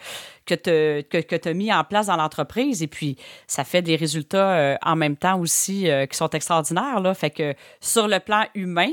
[0.46, 2.84] que tu que, que as mis en place dans l'entreprise.
[2.84, 3.16] Et puis,
[3.48, 7.00] ça fait des résultats euh, en même temps aussi euh, qui sont extraordinaires.
[7.00, 7.14] Là.
[7.14, 8.92] Fait que sur le plan humain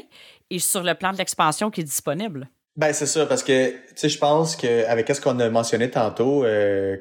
[0.48, 2.48] et sur le plan de l'expansion qui est disponible.
[2.76, 5.90] Ben c'est ça parce que tu sais je pense que avec ce qu'on a mentionné
[5.90, 6.44] tantôt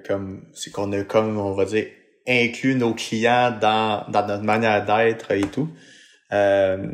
[0.08, 1.88] comme c'est qu'on a comme on va dire
[2.28, 5.70] inclut nos clients dans, dans notre manière d'être et tout.
[6.32, 6.88] Euh,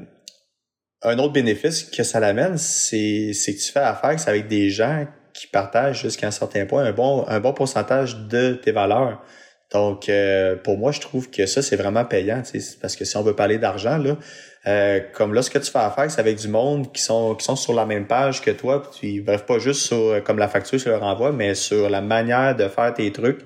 [1.02, 5.48] un autre bénéfice que ça l'amène, c'est, que tu fais affaire avec des gens qui
[5.48, 9.24] partagent jusqu'à un certain point un bon, un bon pourcentage de tes valeurs.
[9.72, 12.42] Donc, euh, pour moi, je trouve que ça, c'est vraiment payant,
[12.82, 14.18] parce que si on veut parler d'argent, là,
[14.68, 17.46] euh, comme là, ce que tu fais affaire, c'est avec du monde qui sont qui
[17.46, 20.82] sont sur la même page que toi, puis bref, pas juste sur comme la facture
[20.82, 23.40] sur le renvoi, mais sur la manière de faire tes trucs,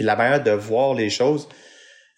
[0.00, 1.46] puis la manière de voir les choses,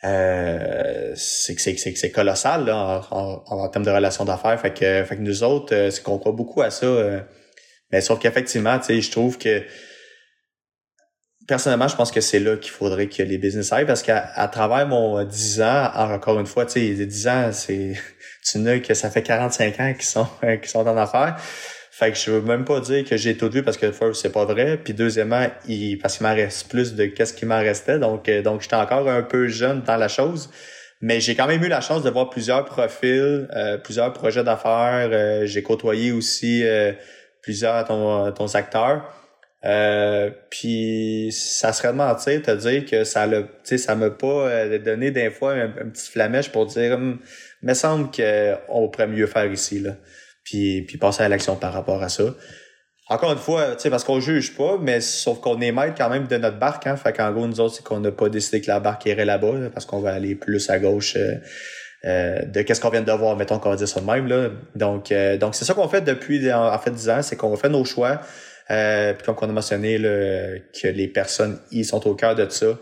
[0.05, 4.61] euh, c'est c'est c'est colossal là, en, en, termes de relations d'affaires.
[4.61, 6.87] Fait que, fait que nous autres, euh, c'est qu'on croit beaucoup à ça.
[6.87, 7.21] Euh.
[7.91, 9.65] mais sauf qu'effectivement, tu sais, je trouve que
[11.49, 14.87] personnellement, je pense que c'est là qu'il faudrait que les business aillent parce qu'à travers
[14.87, 17.95] mon 10 ans, encore une fois, tu sais, 10 ans, c'est
[18.49, 20.29] tu n'as que ça fait 45 ans qu'ils sont
[20.63, 21.37] qui sont en affaires.
[22.03, 24.33] Fait que je veux même pas dire que j'ai tout vu parce que first, c'est
[24.33, 24.77] pas vrai.
[24.77, 28.01] Puis deuxièmement, il, parce qu'il m'en reste plus de qu'est-ce qui m'en restait.
[28.01, 30.51] Donc, euh, donc j'étais encore un peu jeune dans la chose.
[31.01, 35.11] Mais j'ai quand même eu la chance de voir plusieurs profils, euh, plusieurs projets d'affaires.
[35.13, 36.65] Euh, j'ai côtoyé aussi
[37.41, 39.05] plusieurs ton, ton acteurs.
[40.51, 45.31] puis ça serait de mentir te dire que ça le ça m'a pas donné des
[45.31, 47.21] fois un, petit flamèche pour dire hum,
[47.63, 49.93] me semble qu'on pourrait mieux faire ici là
[50.45, 52.25] puis, puis passer à l'action par rapport à ça.
[53.09, 56.09] Encore une fois, tu sais, parce qu'on juge pas, mais sauf qu'on est maître quand
[56.09, 56.97] même de notre barque, hein.
[56.97, 59.71] Fait qu'en gros, nous autres, c'est qu'on n'a pas décidé que la barque irait là-bas,
[59.75, 61.35] parce qu'on va aller plus à gauche euh,
[62.05, 64.51] euh, de qu'est-ce qu'on vient de voir, mettons qu'on va dire ça de même, là.
[64.77, 67.69] Donc, euh, donc c'est ça qu'on fait depuis, en, fait, 10 ans, c'est qu'on fait
[67.69, 68.21] nos choix.
[68.69, 72.79] puis comme on a mentionné, là, que les personnes, ils sont au cœur de ça.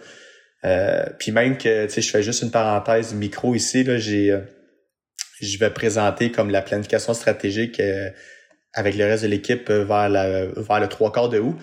[1.18, 4.38] puis même que, tu sais, je fais juste une parenthèse micro ici, là, j'ai
[5.40, 8.10] je vais présenter comme la planification stratégique euh,
[8.74, 11.56] avec le reste de l'équipe euh, vers, la, vers le trois quarts de août.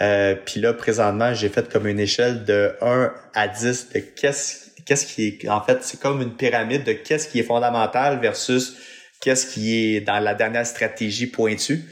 [0.00, 4.68] Euh, puis là, présentement, j'ai fait comme une échelle de 1 à 10 de qu'est-ce
[4.86, 8.76] qu'est-ce qui est en fait c'est comme une pyramide de qu'est-ce qui est fondamental versus
[9.20, 11.84] qu'est-ce qui est dans la dernière stratégie pointue.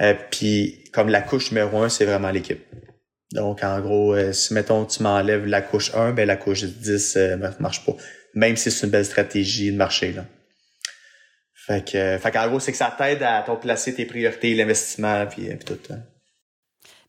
[0.00, 2.60] Euh, puis comme la couche numéro 1, c'est vraiment l'équipe.
[3.32, 7.36] Donc en gros, si mettons tu m'enlèves la couche 1, ben la couche 10 euh,
[7.60, 7.96] marche pas.
[8.34, 10.24] Même si c'est une belle stratégie de marché là.
[11.66, 15.26] Fait que, fait qu'en gros, c'est que ça t'aide à ton placer tes priorités, l'investissement,
[15.26, 15.92] puis, euh, puis tout.
[15.92, 16.00] Hein.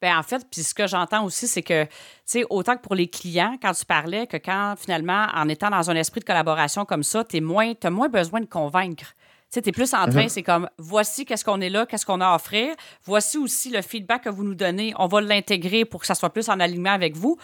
[0.02, 1.90] Ben en fait, puis ce que j'entends aussi, c'est que, tu
[2.26, 5.90] sais, autant que pour les clients, quand tu parlais, que quand finalement, en étant dans
[5.90, 9.14] un esprit de collaboration comme ça, tu moins, as moins besoin de convaincre.
[9.52, 10.30] Tu sais, es plus en train, mhm.
[10.30, 12.76] c'est comme, voici qu'est-ce qu'on est là, qu'est-ce qu'on a à offrir.
[13.04, 14.94] Voici aussi le feedback que vous nous donnez.
[14.98, 17.38] On va l'intégrer pour que ça soit plus en alignement avec vous.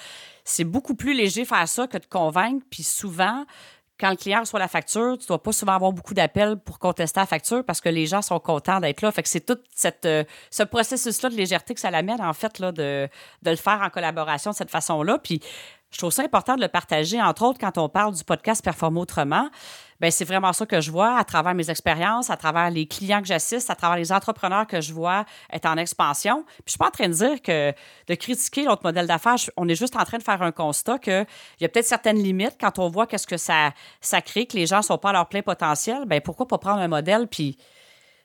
[0.44, 2.66] C'est beaucoup plus léger faire ça que de convaincre.
[2.70, 3.46] Puis souvent,
[4.02, 7.20] quand le client reçoit la facture, tu dois pas souvent avoir beaucoup d'appels pour contester
[7.20, 9.12] la facture parce que les gens sont contents d'être là.
[9.12, 12.58] Fait que c'est tout cette, euh, ce processus-là de légèreté que ça l'amène, en fait,
[12.58, 13.08] là, de,
[13.44, 15.20] de le faire en collaboration de cette façon-là.
[15.20, 15.40] Puis
[15.92, 18.98] je trouve ça important de le partager, entre autres, quand on parle du podcast Performe
[18.98, 19.50] autrement.
[20.00, 23.22] Ben c'est vraiment ça que je vois à travers mes expériences, à travers les clients
[23.22, 26.44] que j'assiste, à travers les entrepreneurs que je vois être en expansion.
[26.44, 27.72] Puis je suis pas en train de dire que
[28.08, 31.28] de critiquer l'autre modèle d'affaires, on est juste en train de faire un constat qu'il
[31.60, 34.66] y a peut-être certaines limites quand on voit qu'est-ce que ça, ça crée, que les
[34.66, 36.06] gens sont pas à leur plein potentiel.
[36.08, 37.58] Ben pourquoi pas prendre un modèle puis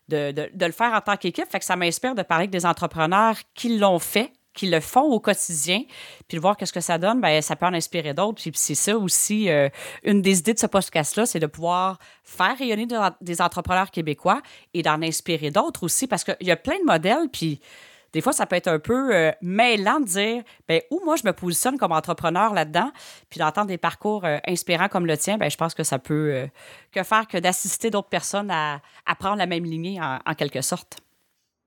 [0.08, 1.46] de, de, le faire en tant qu'équipe?
[1.60, 5.82] Ça m'inspire de parler avec des entrepreneurs qui l'ont fait, qui le font au quotidien,
[6.26, 8.42] puis de voir qu'est-ce que ça donne, ben ça peut en inspirer d'autres.
[8.42, 9.68] Puis c'est ça aussi, euh,
[10.02, 12.88] une des idées de ce podcast-là, c'est de pouvoir faire rayonner
[13.20, 14.42] des entrepreneurs québécois
[14.74, 17.60] et d'en inspirer d'autres aussi, parce qu'il y a plein de modèles, puis
[18.12, 21.26] des fois, ça peut être un peu euh, mêlant de dire, ben où moi, je
[21.26, 22.90] me positionne comme entrepreneur là-dedans,
[23.28, 26.48] puis d'entendre des parcours euh, inspirants comme le tien, ben je pense que ça peut
[26.92, 28.80] que faire que d'assister d'autres personnes à,
[29.18, 30.98] prendre la même lignée en, en quelque sorte.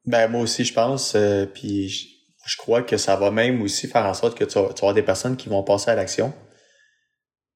[0.05, 1.15] Ben moi aussi, je pense,
[1.53, 2.18] puis
[2.49, 5.03] je crois que ça va même aussi faire en sorte que tu vas, avoir des
[5.03, 6.33] personnes qui vont passer à l'action.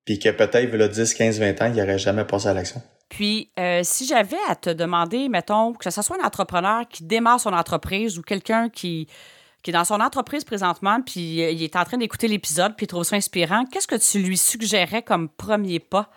[0.05, 2.81] Puis que peut-être, le 10, 15, 20 ans, ils n'auraient jamais passé à l'action.
[3.09, 7.39] Puis, euh, si j'avais à te demander, mettons, que ce soit un entrepreneur qui démarre
[7.39, 9.07] son entreprise ou quelqu'un qui,
[9.63, 12.83] qui est dans son entreprise présentement, puis euh, il est en train d'écouter l'épisode, puis
[12.85, 16.11] il trouve ça inspirant, qu'est-ce que tu lui suggérais comme premier pas?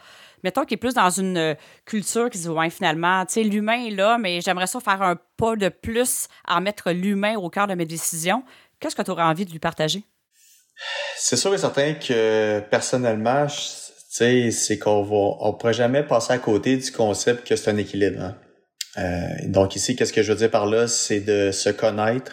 [0.46, 1.54] mettons, qui est plus dans une euh,
[1.84, 5.16] culture qui se voit finalement, tu sais, l'humain est là, mais j'aimerais ça faire un
[5.36, 8.44] pas de plus à mettre l'humain au cœur de mes décisions.
[8.80, 10.04] Qu'est-ce que tu aurais envie de lui partager?
[11.16, 15.06] C'est sûr et certain que personnellement, c'est qu'on
[15.40, 18.20] on pourrait jamais passer à côté du concept que c'est un équilibre.
[18.20, 18.36] Hein.
[18.98, 22.32] Euh, donc ici, qu'est-ce que je veux dire par là, c'est de se connaître,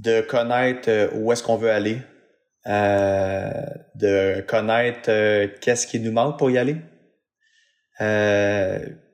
[0.00, 2.00] de connaître euh, où est-ce qu'on veut aller,
[2.66, 3.50] euh,
[3.94, 5.10] de connaître
[5.60, 6.76] qu'est-ce qui nous manque pour y aller.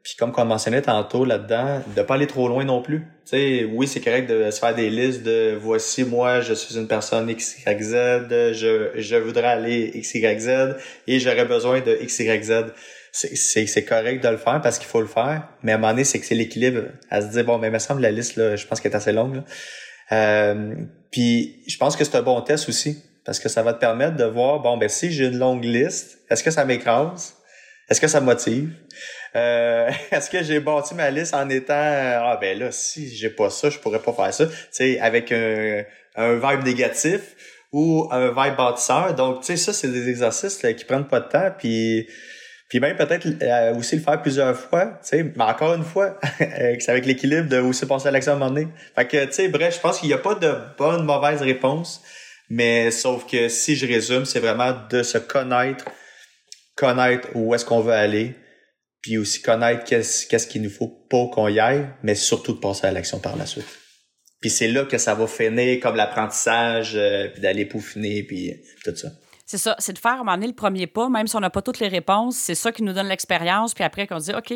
[0.03, 3.01] Puis comme on mentionnait tantôt là-dedans, de pas aller trop loin non plus.
[3.25, 6.77] Tu sais, oui, c'est correct de se faire des listes de voici moi, je suis
[6.77, 10.77] une personne XYZ, je, je voudrais aller XYZ
[11.07, 12.73] et j'aurais besoin de XYZ.
[13.13, 15.93] C'est, c'est, correct de le faire parce qu'il faut le faire, mais à un moment
[15.93, 18.37] donné, c'est que c'est l'équilibre à se dire bon, mais il me semble la liste
[18.37, 19.37] là, je pense qu'elle est assez longue.
[19.37, 19.45] Là.
[20.13, 20.75] Euh,
[21.11, 24.17] puis je pense que c'est un bon test aussi parce que ça va te permettre
[24.17, 27.35] de voir bon ben si j'ai une longue liste, est-ce que ça m'écrase,
[27.89, 28.71] est-ce que ça me motive?
[29.35, 33.51] Euh, est-ce que j'ai bâti ma liste en étant ah ben là si j'ai pas
[33.51, 34.47] ça je pourrais pas faire ça.
[34.47, 35.85] Tu sais avec un,
[36.17, 37.21] un vibe négatif
[37.73, 39.15] ou un vibe bâtisseur.
[39.15, 41.51] Donc tu sais ça c'est des exercices qui prennent pas de temps.
[41.57, 42.07] Puis
[42.69, 45.23] puis même peut-être euh, aussi le faire plusieurs fois tu sais.
[45.37, 48.51] Mais encore une fois c'est avec l'équilibre de aussi passer à l'action à un moment
[48.51, 48.69] donné.
[48.95, 52.03] Fait que tu sais bref je pense qu'il y a pas de bonne mauvaise réponse.
[52.51, 55.87] Mais sauf que si je résume c'est vraiment de se connaître
[56.77, 58.35] connaître où est-ce qu'on veut aller
[59.03, 62.87] puis aussi connaître qu'est-ce qu'il nous faut pas qu'on y aille, mais surtout de passer
[62.87, 63.67] à l'action par la suite.
[64.41, 68.95] Puis c'est là que ça va finir comme l'apprentissage, euh, puis d'aller peaufiner, puis tout
[68.95, 69.09] ça.
[69.45, 71.81] C'est ça, c'est de faire à le premier pas, même si on n'a pas toutes
[71.81, 74.55] les réponses, c'est ça qui nous donne l'expérience, puis après qu'on dit OK,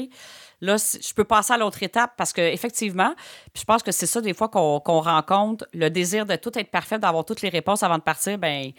[0.62, 3.14] là je peux passer à l'autre étape parce que effectivement,
[3.52, 6.70] puis je pense que c'est ça des fois qu'on rencontre le désir de tout être
[6.70, 8.70] parfait, d'avoir toutes les réponses avant de partir, ben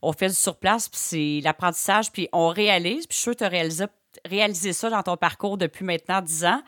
[0.00, 3.38] on fait du surplace, puis c'est l'apprentissage, puis on réalise, puis je suis sûr que
[3.38, 3.84] tu
[4.26, 6.62] réalisé réaliser ça dans ton parcours depuis maintenant 10 ans.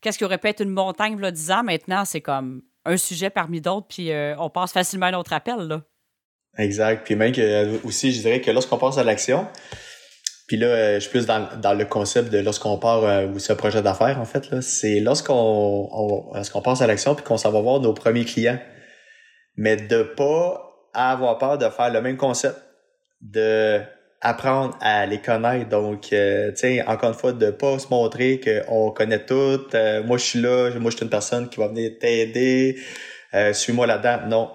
[0.00, 3.30] Qu'est-ce qui aurait pu être une montagne là 10 ans, maintenant, c'est comme un sujet
[3.30, 5.58] parmi d'autres, puis euh, on passe facilement à un autre appel.
[5.58, 5.82] Là.
[6.58, 7.04] Exact.
[7.04, 9.46] Puis même que, euh, aussi, je dirais que lorsqu'on passe à l'action,
[10.48, 13.52] puis là, euh, je suis plus dans, dans le concept de lorsqu'on part ou ce
[13.52, 17.60] projet d'affaires, en fait, c'est lorsqu'on on, lorsqu'on passe à l'action puis qu'on s'en va
[17.60, 18.58] voir nos premiers clients.
[19.56, 22.56] Mais de pas avoir peur de faire le même concept.
[23.20, 23.80] De
[24.20, 25.68] apprendre à les connaître.
[25.68, 29.66] Donc, euh, tu sais, encore une fois, de pas se montrer qu'on connaît tout.
[29.74, 30.70] Euh, moi, je suis là.
[30.78, 32.78] Moi, je suis une personne qui va venir t'aider.
[33.34, 34.26] Euh, suis-moi là-dedans.
[34.28, 34.50] Non.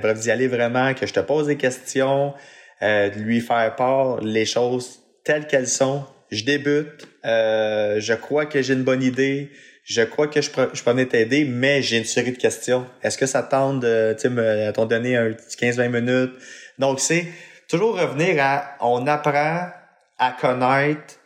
[0.00, 2.34] bref, d'y aller vraiment, que je te pose des questions,
[2.82, 6.04] de lui faire part les choses telles qu'elles sont.
[6.30, 7.06] Je débute.
[7.24, 9.50] je crois que j'ai une bonne idée.
[9.84, 12.86] Je crois que je peux, je peux venir t'aider, mais j'ai une série de questions.
[13.04, 16.32] Est-ce que ça tente de, tu sais, me, t'en donner un 15-20 minutes?
[16.80, 17.24] Donc, c'est
[17.68, 19.70] toujours revenir à on apprend
[20.18, 21.16] à connaître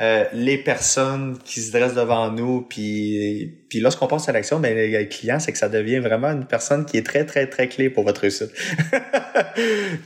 [0.00, 4.76] euh, les personnes qui se dressent devant nous, puis, puis lorsqu'on passe à l'action, ben,
[4.76, 7.90] le client, c'est que ça devient vraiment une personne qui est très, très, très clé
[7.90, 8.50] pour votre réussite.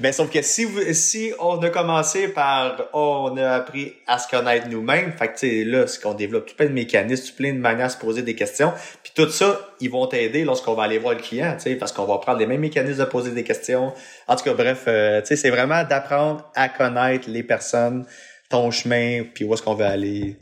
[0.01, 4.19] Mais sauf que si vous, si on a commencé par, oh, on a appris à
[4.19, 7.55] se connaître nous-mêmes, fait que, là, c'est qu'on développe tout plein de mécanismes, tout plein
[7.55, 10.83] de manières à se poser des questions, puis tout ça, ils vont t'aider lorsqu'on va
[10.83, 13.95] aller voir le client, parce qu'on va prendre les mêmes mécanismes de poser des questions.
[14.27, 18.05] En tout cas, bref, euh, c'est vraiment d'apprendre à connaître les personnes,
[18.49, 20.37] ton chemin, puis où est-ce qu'on veut aller,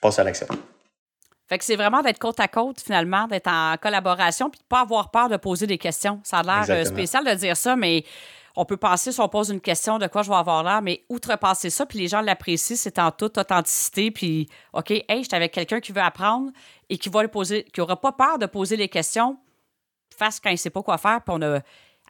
[0.00, 0.46] passer à l'action.
[1.48, 4.80] Fait que c'est vraiment d'être côte à côte, finalement, d'être en collaboration, puis de pas
[4.80, 6.20] avoir peur de poser des questions.
[6.22, 8.04] Ça a l'air euh, spécial de dire ça, mais
[8.54, 11.04] on peut penser, si on pose une question, de quoi je vais avoir l'air, mais
[11.08, 15.34] outrepasser ça, puis les gens l'apprécient, c'est en toute authenticité, puis OK, hey, je suis
[15.34, 16.50] avec quelqu'un qui veut apprendre
[16.90, 19.38] et qui va le poser, qui n'aura pas peur de poser les questions
[20.16, 21.60] face quand il ne sait pas quoi faire, puis on a,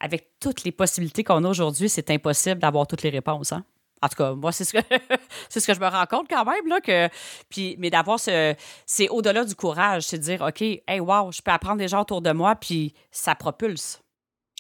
[0.01, 3.65] avec toutes les possibilités qu'on a aujourd'hui, c'est impossible d'avoir toutes les réponses, hein?
[4.03, 4.79] En tout cas, moi, c'est ce que
[5.49, 7.09] c'est ce que je me rends compte quand même, là, que.
[7.49, 8.55] Puis, mais d'avoir ce.
[8.87, 12.03] C'est au-delà du courage, c'est de dire, OK, hey, wow, je peux apprendre des gens
[12.03, 14.01] autour de moi, puis ça propulse.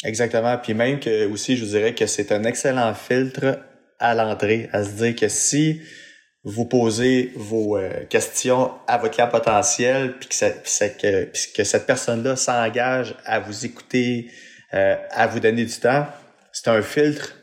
[0.04, 0.56] Exactement.
[0.58, 3.58] Puis même que aussi, je vous dirais que c'est un excellent filtre
[3.98, 5.80] à l'entrée, à se dire que si
[6.44, 12.36] vous posez vos euh, questions à votre client potentiel, puis que, que, que cette personne-là
[12.36, 14.30] s'engage à vous écouter,
[14.72, 16.06] euh, à vous donner du temps,
[16.52, 17.34] c'est un filtre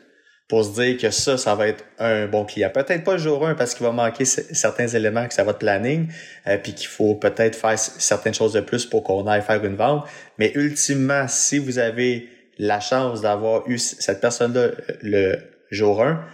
[0.48, 2.70] pour se dire que ça, ça va être un bon client.
[2.72, 5.58] Peut-être pas le jour 1 parce qu'il va manquer certains éléments que ça va votre
[5.58, 6.08] planning,
[6.46, 9.76] euh, puis qu'il faut peut-être faire certaines choses de plus pour qu'on aille faire une
[9.76, 10.06] vente.
[10.38, 12.28] Mais ultimement, si vous avez
[12.58, 14.72] la chance d'avoir eu cette personne-là euh,
[15.02, 15.38] le
[15.70, 16.24] jour 1,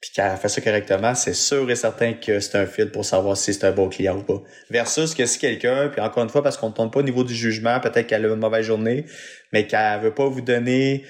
[0.00, 3.06] puis qu'elle a fait ça correctement, c'est sûr et certain que c'est un fil pour
[3.06, 4.42] savoir si c'est un bon client ou pas.
[4.68, 7.24] Versus que si quelqu'un, puis encore une fois, parce qu'on ne tourne pas au niveau
[7.24, 9.06] du jugement, peut-être qu'elle a une mauvaise journée,
[9.54, 11.04] mais qu'elle veut pas vous donner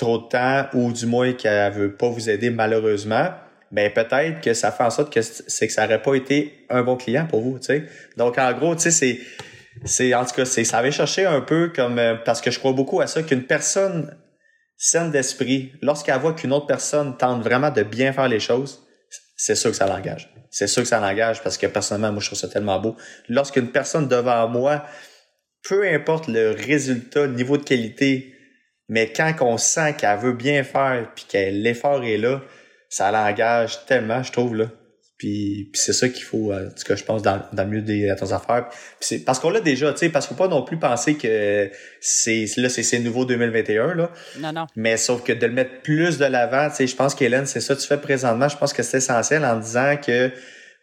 [0.00, 3.30] trop de temps ou du moins qu'elle veut pas vous aider malheureusement,
[3.70, 6.82] ben peut-être que ça fait en sorte que c'est que ça aurait pas été un
[6.82, 7.84] bon client pour vous, tu sais.
[8.16, 9.20] Donc en gros, tu sais c'est
[9.84, 12.58] c'est en tout cas c'est ça avait cherché un peu comme euh, parce que je
[12.58, 14.16] crois beaucoup à ça qu'une personne
[14.76, 18.82] saine d'esprit, lorsqu'elle voit qu'une autre personne tente vraiment de bien faire les choses,
[19.36, 20.32] c'est sûr que ça l'engage.
[20.50, 22.96] C'est sûr que ça l'engage parce que personnellement, moi, je trouve ça tellement beau.
[23.28, 24.84] Lorsqu'une personne devant moi,
[25.68, 28.34] peu importe le résultat, le niveau de qualité,
[28.90, 32.42] mais quand on sent qu'elle veut bien faire puis que l'effort est là,
[32.88, 34.66] ça l'engage tellement, je trouve, là.
[35.16, 37.82] Puis, c'est ça qu'il faut, euh, en tout cas, je pense, dans, dans le milieu
[37.82, 38.68] des ton affaires.
[38.98, 41.70] c'est parce qu'on l'a déjà, tu sais, parce qu'il faut pas non plus penser que
[42.00, 44.10] c'est là, c'est nouveau 2021, là.
[44.38, 44.66] Non, non.
[44.74, 47.60] Mais sauf que de le mettre plus de l'avant, tu sais, je pense qu'Hélène, c'est
[47.60, 48.48] ça que tu fais présentement.
[48.48, 50.32] Je pense que c'est essentiel en disant que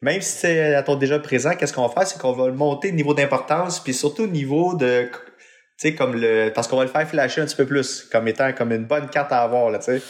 [0.01, 2.53] même si c'est à ton déjà présent, qu'est-ce qu'on va faire, c'est qu'on va le
[2.53, 5.09] monter niveau d'importance, puis surtout au niveau de
[5.77, 6.51] sais, comme le.
[6.53, 9.09] Parce qu'on va le faire flasher un petit peu plus, comme étant comme une bonne
[9.09, 10.01] carte à avoir, là, tu sais.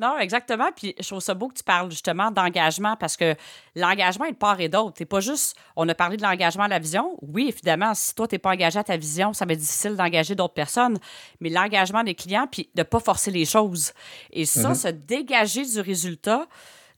[0.00, 0.70] Non, exactement.
[0.74, 3.34] Puis je trouve ça beau que tu parles justement d'engagement parce que
[3.76, 4.94] l'engagement est de part et d'autre.
[4.98, 7.16] C'est pas juste, on a parlé de l'engagement à la vision.
[7.22, 9.96] Oui, évidemment, si toi, tu n'es pas engagé à ta vision, ça va être difficile
[9.96, 10.98] d'engager d'autres personnes.
[11.40, 13.92] Mais l'engagement des clients, puis de ne pas forcer les choses.
[14.32, 14.82] Et ça, mm-hmm.
[14.82, 16.46] se dégager du résultat,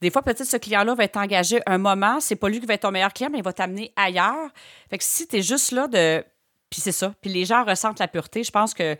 [0.01, 2.75] des fois, peut-être ce client-là va être engagé un moment, c'est pas lui qui va
[2.75, 4.51] être ton meilleur client, mais il va t'amener ailleurs.
[4.91, 6.23] Fait que si tu es juste là de
[6.71, 7.15] puis c'est ça.
[7.21, 8.43] Puis les gens ressentent la pureté.
[8.43, 8.97] Je pense que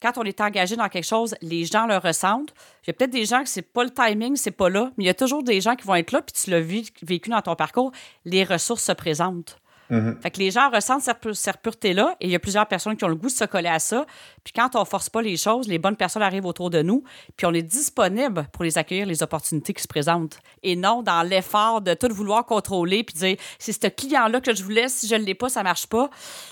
[0.00, 2.54] quand on est engagé dans quelque chose, les gens le ressentent.
[2.84, 5.04] Il y a peut-être des gens que c'est pas le timing, c'est pas là, mais
[5.04, 7.42] il y a toujours des gens qui vont être là, puis tu l'as vécu dans
[7.42, 7.92] ton parcours,
[8.24, 9.58] les ressources se présentent.
[9.90, 10.20] Mm-hmm.
[10.20, 13.08] Fait que les gens ressentent cette, pureté-là et il y a plusieurs personnes qui ont
[13.08, 14.06] le goût de se coller à ça.
[14.44, 17.02] Puis quand on force pas les choses, les bonnes personnes arrivent autour de nous,
[17.36, 20.38] puis on est disponible pour les accueillir, les opportunités qui se présentent.
[20.62, 24.62] Et non dans l'effort de tout vouloir contrôler puis dire c'est ce client-là que je
[24.62, 26.08] voulais, si je ne l'ai pas, ça marche pas.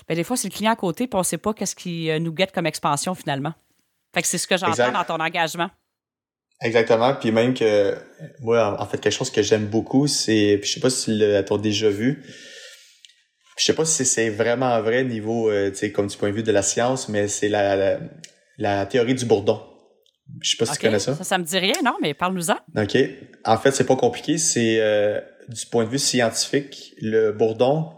[0.07, 2.19] Bien, des fois, c'est le client à côté, puis on sait pas qu'est-ce qui euh,
[2.19, 3.53] nous guette comme expansion finalement.
[4.13, 5.69] Fait que c'est ce que j'entends dans ton engagement.
[6.61, 7.13] Exactement.
[7.13, 7.95] Puis même que
[8.41, 11.53] moi, en fait, quelque chose que j'aime beaucoup, c'est, puis je sais pas si tu
[11.53, 12.23] as déjà vu,
[13.59, 16.35] je sais pas si c'est vraiment vrai niveau, euh, tu sais, comme du point de
[16.35, 17.99] vue de la science, mais c'est la,
[18.57, 19.61] la, théorie du bourdon.
[20.41, 21.13] Je sais pas si tu connais ça.
[21.13, 21.23] ça.
[21.25, 22.57] Ça me dit rien, non, mais parle-nous-en.
[22.77, 22.97] OK.
[23.43, 24.37] En fait, c'est pas compliqué.
[24.37, 27.91] C'est euh, du point de vue scientifique, le bourdon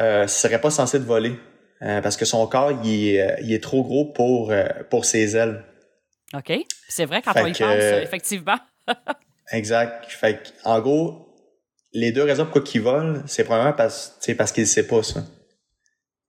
[0.00, 1.34] euh, serait pas censé de voler
[1.82, 4.52] euh, parce que son corps il est, il est trop gros pour
[4.90, 5.64] pour ses ailes.
[6.32, 6.52] OK.
[6.88, 8.58] C'est vrai quand on y pense, effectivement.
[9.52, 10.06] exact.
[10.08, 11.27] Fait en gros,
[11.92, 15.24] les deux raisons pourquoi il vole, c'est probablement parce, parce qu'il sait pas ça.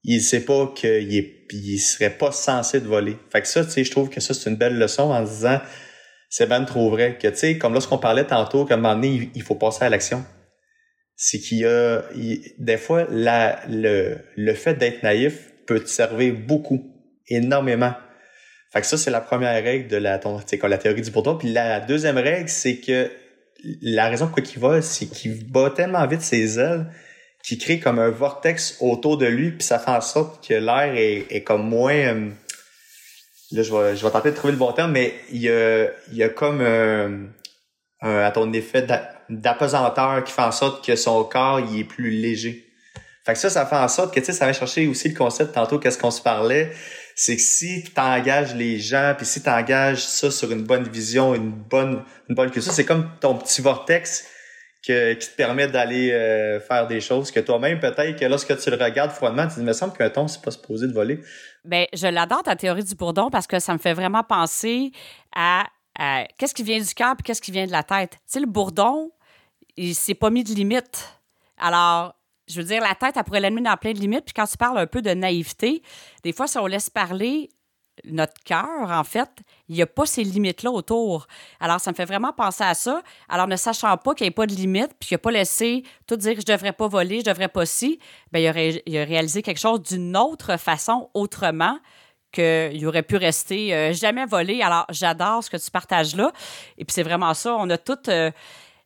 [0.03, 1.11] Il sait pas qu'il
[1.51, 3.17] il serait pas censé voler.
[3.31, 5.59] Fait que ça, tu sais, je trouve que ça, c'est une belle leçon en disant,
[6.29, 9.31] c'est bien trop vrai que, tu sais, comme lorsqu'on parlait tantôt, qu'à un moment donné,
[9.33, 10.23] il faut passer à l'action.
[11.15, 12.03] C'est qu'il y a,
[12.59, 16.95] des fois, le, le fait d'être naïf peut te servir beaucoup,
[17.27, 17.93] énormément.
[18.71, 21.35] Fait que ça, c'est la première règle de la, ton, la théorie du bourdon.
[21.35, 23.11] Puis la deuxième règle, c'est que
[23.81, 26.87] la raison pourquoi il vole, c'est qu'il bat tellement vite ses ailes
[27.43, 30.93] qu'il crée comme un vortex autour de lui, puis ça fait en sorte que l'air
[30.95, 31.93] est, comme moins...
[31.93, 32.29] Euh,
[33.51, 35.85] là, je vais, je vais tenter de trouver le bon terme, mais il y a,
[36.11, 37.29] il y a comme un,
[38.01, 38.85] à effet
[39.29, 42.65] d'apesanteur qui fait en sorte que son corps il est plus léger.
[43.25, 45.15] Fait que ça, ça fait en sorte que, tu sais, ça va chercher aussi le
[45.15, 46.71] concept tantôt, qu'est-ce qu'on se parlait,
[47.21, 50.87] c'est que si tu engages les gens, puis si tu engages ça sur une bonne
[50.87, 54.25] vision, une bonne, une bonne culture, c'est comme ton petit vortex
[54.81, 58.77] qui te permet d'aller euh, faire des choses que toi-même, peut-être que lorsque tu le
[58.81, 61.19] regardes froidement, tu te dis, me semble qu'un ton, c'est pas supposé de voler.
[61.65, 64.93] Bien, je l'adore ta théorie du bourdon parce que ça me fait vraiment penser
[65.35, 65.65] à,
[66.37, 68.11] qu'est-ce qui vient du cœur et qu'est-ce qui vient de la tête.
[68.11, 69.11] Tu sais, le bourdon,
[69.75, 71.19] il s'est pas mis de limite.
[71.57, 72.15] Alors,
[72.49, 74.25] je veux dire, la tête, elle pourrait l'amener dans plein de limites.
[74.25, 75.83] Puis quand tu parles un peu de naïveté,
[76.23, 77.49] des fois, si on laisse parler
[78.05, 79.29] notre cœur, en fait,
[79.67, 81.27] il n'y a pas ces limites-là autour.
[81.59, 83.01] Alors, ça me fait vraiment penser à ça.
[83.27, 85.83] Alors, ne sachant pas qu'il n'y a pas de limite, puis qu'il n'a pas laissé
[86.07, 87.99] tout dire je ne devrais pas voler, je ne devrais pas si,
[88.31, 91.77] bien, il, aurait, a réalisé quelque chose d'une autre façon, autrement,
[92.31, 94.61] qu'il aurait pu rester euh, jamais volé.
[94.61, 96.31] Alors, j'adore ce que tu partages là.
[96.77, 97.55] Et puis, c'est vraiment ça.
[97.57, 98.09] On a toutes.
[98.09, 98.31] Euh,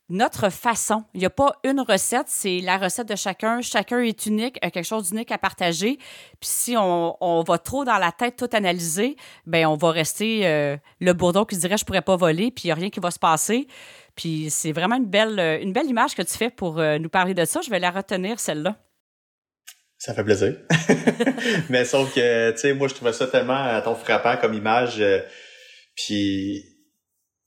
[0.09, 1.05] notre façon.
[1.13, 3.61] Il n'y a pas une recette, c'est la recette de chacun.
[3.61, 5.97] Chacun est unique, a quelque chose d'unique à partager.
[6.39, 10.77] Puis si on, va trop dans la tête tout analyser, ben on va rester euh,
[10.99, 12.99] le bourdon qui se dirait je pourrais pas voler, puis il n'y a rien qui
[12.99, 13.67] va se passer.
[14.15, 17.33] Puis c'est vraiment une belle, une belle image que tu fais pour euh, nous parler
[17.33, 17.61] de ça.
[17.61, 18.77] Je vais la retenir, celle-là.
[19.97, 20.57] Ça fait plaisir.
[21.69, 25.01] Mais sauf que, tu sais, moi, je trouvais ça tellement euh, ton frappant comme image.
[25.95, 26.72] puis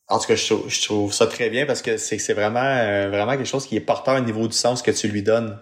[0.09, 3.45] en tout cas, je trouve, ça très bien parce que c'est vraiment, euh, vraiment quelque
[3.47, 5.59] chose qui est porteur au niveau du sens que tu lui donnes.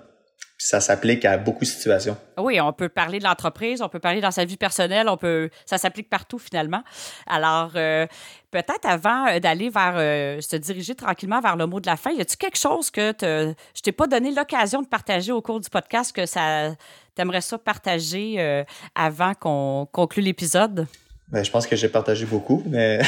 [0.57, 2.17] Ça s'applique à beaucoup de situations.
[2.39, 5.51] Oui, on peut parler de l'entreprise, on peut parler dans sa vie personnelle, on peut,
[5.67, 6.83] ça s'applique partout finalement.
[7.27, 8.07] Alors, euh,
[8.51, 12.21] peut-être avant euh, d'aller vers, se diriger tranquillement vers le mot de la fin, y
[12.21, 15.69] a-tu quelque chose que te, je t'ai pas donné l'occasion de partager au cours du
[15.69, 16.71] podcast que ça,
[17.15, 18.65] t'aimerais ça partager
[18.95, 20.87] avant qu'on conclue l'épisode?
[21.29, 22.99] Ben, je pense que j'ai partagé beaucoup, mais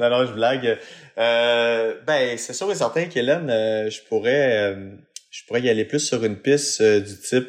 [0.00, 0.78] non, non, je blague.
[1.18, 4.94] Euh, ben, c'est sûr et certain qu'Hélène, euh, je pourrais euh,
[5.30, 7.48] je pourrais y aller plus sur une piste du type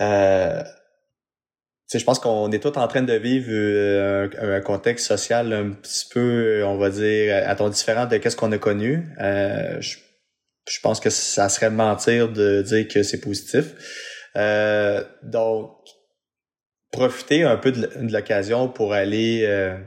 [0.00, 3.50] euh, tu sais, je pense qu'on est tous en train de vivre
[4.40, 8.52] un, contexte social un petit peu, on va dire, à ton différent de qu'est-ce qu'on
[8.52, 9.08] a connu.
[9.18, 9.96] je,
[10.68, 13.74] je pense que ça serait mentir de dire que c'est positif.
[15.24, 15.79] donc,
[16.90, 19.78] profiter un peu de, l'occasion pour aller euh,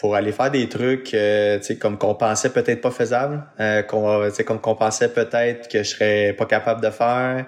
[0.00, 4.60] pour aller faire des trucs euh, comme qu'on pensait peut-être pas faisable, euh, qu'on comme
[4.60, 7.46] qu'on pensait peut-être que je serais pas capable de faire.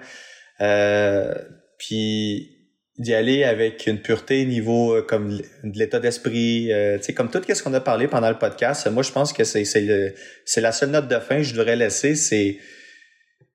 [0.61, 1.33] Euh,
[1.79, 2.51] puis
[2.99, 7.63] d'y aller avec une pureté niveau comme de l'état d'esprit, euh, sais comme tout ce
[7.63, 8.87] qu'on a parlé pendant le podcast.
[8.91, 10.13] Moi je pense que c'est c'est
[10.45, 12.59] c'est la seule note de fin que je voudrais laisser, c'est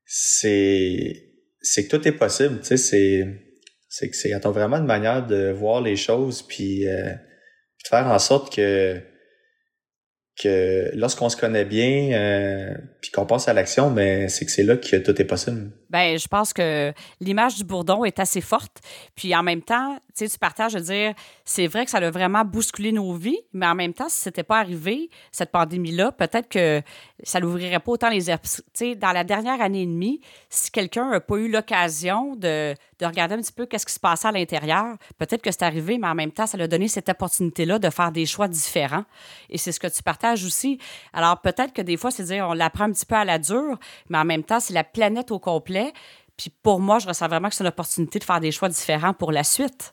[0.05, 1.23] c'est
[1.63, 3.48] c'est que tout est possible, tu sais c'est
[3.99, 8.19] c'est que c'est vraiment une manière de voir les choses puis, euh, de faire en
[8.19, 9.01] sorte que
[10.41, 14.63] que lorsqu'on se connaît bien euh, puis qu'on passe à l'action, ben c'est que c'est
[14.63, 15.73] là que tout est possible.
[15.91, 18.81] Ben je pense que l'image du bourdon est assez forte.
[19.15, 21.15] Puis en même temps, tu sais, tu partages de dire,
[21.45, 24.43] c'est vrai que ça a vraiment bousculé nos vies, mais en même temps, si c'était
[24.43, 26.83] pas arrivé cette pandémie-là, peut-être que
[27.23, 28.33] ça n'ouvrirait pas autant les Tu
[28.75, 33.07] sais, dans la dernière année et demie, si quelqu'un n'a pas eu l'occasion de, de
[33.07, 36.09] regarder un petit peu qu'est-ce qui se passait à l'intérieur, peut-être que c'est arrivé, mais
[36.09, 39.05] en même temps, ça lui a donné cette opportunité-là de faire des choix différents.
[39.51, 40.79] Et c'est ce que tu partages aussi.
[41.13, 43.79] Alors peut-être que des fois, c'est dire, on l'apprend un petit peu à la dure,
[44.09, 45.78] mais en même temps, c'est la planète au complet.
[46.37, 49.13] Puis pour moi, je ressens vraiment que c'est une opportunité de faire des choix différents
[49.13, 49.93] pour la suite.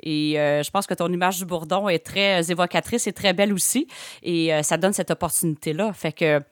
[0.00, 3.52] Et euh, je pense que ton image du bourdon est très évocatrice et très belle
[3.52, 3.86] aussi.
[4.22, 5.92] Et euh, ça donne cette opportunité-là.
[5.92, 6.42] Fait que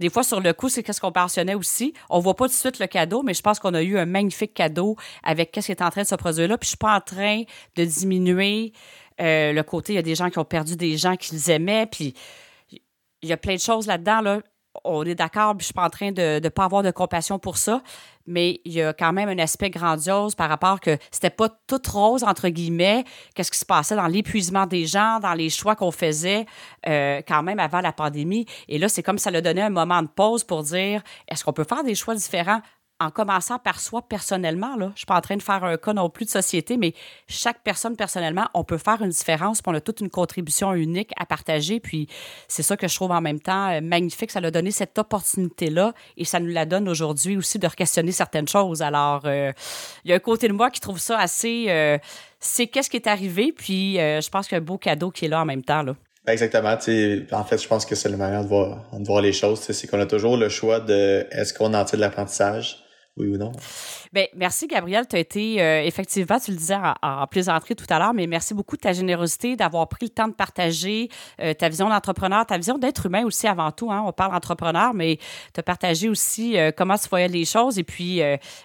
[0.00, 1.92] des fois, sur le coup, c'est qu'est-ce qu'on mentionnait aussi.
[2.08, 4.06] On voit pas tout de suite le cadeau, mais je pense qu'on a eu un
[4.06, 6.58] magnifique cadeau avec qu'est-ce qui est en train de se produire là.
[6.58, 7.42] Puis je suis pas en train
[7.76, 8.72] de diminuer
[9.20, 9.94] euh, le côté.
[9.94, 11.86] Il y a des gens qui ont perdu des gens qu'ils aimaient.
[11.86, 12.14] Puis
[13.22, 14.20] il y a plein de choses là-dedans.
[14.20, 14.40] Là.
[14.84, 17.56] On est d'accord, je suis pas en train de ne pas avoir de compassion pour
[17.56, 17.82] ça,
[18.26, 21.80] mais il y a quand même un aspect grandiose par rapport que c'était pas tout
[21.90, 23.04] rose, entre guillemets,
[23.34, 26.46] qu'est-ce qui se passait dans l'épuisement des gens, dans les choix qu'on faisait
[26.86, 28.46] euh, quand même avant la pandémie.
[28.68, 31.52] Et là, c'est comme ça l'a donné un moment de pause pour dire, est-ce qu'on
[31.52, 32.60] peut faire des choix différents?
[33.00, 36.10] En commençant par soi personnellement, je suis pas en train de faire un cas non
[36.10, 36.94] plus de société, mais
[37.28, 41.12] chaque personne personnellement, on peut faire une différence, puis on a toute une contribution unique
[41.16, 42.08] à partager, puis
[42.48, 45.92] c'est ça que je trouve en même temps euh, magnifique, ça a donné cette opportunité-là,
[46.16, 48.82] et ça nous la donne aujourd'hui aussi de questionner certaines choses.
[48.82, 49.52] Alors, euh,
[50.04, 51.66] il y a un côté de moi qui trouve ça assez...
[51.68, 51.98] Euh,
[52.40, 55.24] c'est qu'est-ce qui est arrivé, puis je pense qu'il y a un beau cadeau qui
[55.24, 55.82] est là en même temps.
[56.28, 56.68] Ben, exactement.
[57.32, 59.58] En fait, je pense que c'est la manière de voir, de voir les choses.
[59.60, 62.84] C'est qu'on a toujours le choix de est-ce qu'on en tire de l'apprentissage,
[63.18, 63.52] oui ou non?
[64.12, 65.06] Bien, merci, Gabriel.
[65.08, 68.26] Tu as été, euh, effectivement, tu le disais en, en plaisanterie tout à l'heure, mais
[68.26, 71.08] merci beaucoup de ta générosité, d'avoir pris le temps de partager
[71.40, 73.90] euh, ta vision d'entrepreneur, ta vision d'être humain aussi avant tout.
[73.90, 74.02] Hein.
[74.06, 75.18] On parle entrepreneur, mais
[75.52, 78.20] tu as partagé aussi euh, comment tu voyais les choses et puis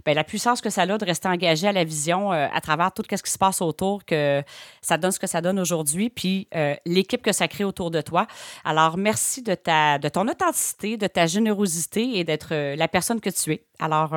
[0.05, 3.03] ben, la puissance que ça a de rester engagé à la vision à travers tout
[3.09, 4.43] ce qui se passe autour, que
[4.81, 6.47] ça donne ce que ça donne aujourd'hui, puis
[6.85, 8.27] l'équipe que ça crée autour de toi.
[8.65, 13.29] Alors, merci de, ta, de ton authenticité, de ta générosité et d'être la personne que
[13.29, 13.63] tu es.
[13.79, 14.13] Alors,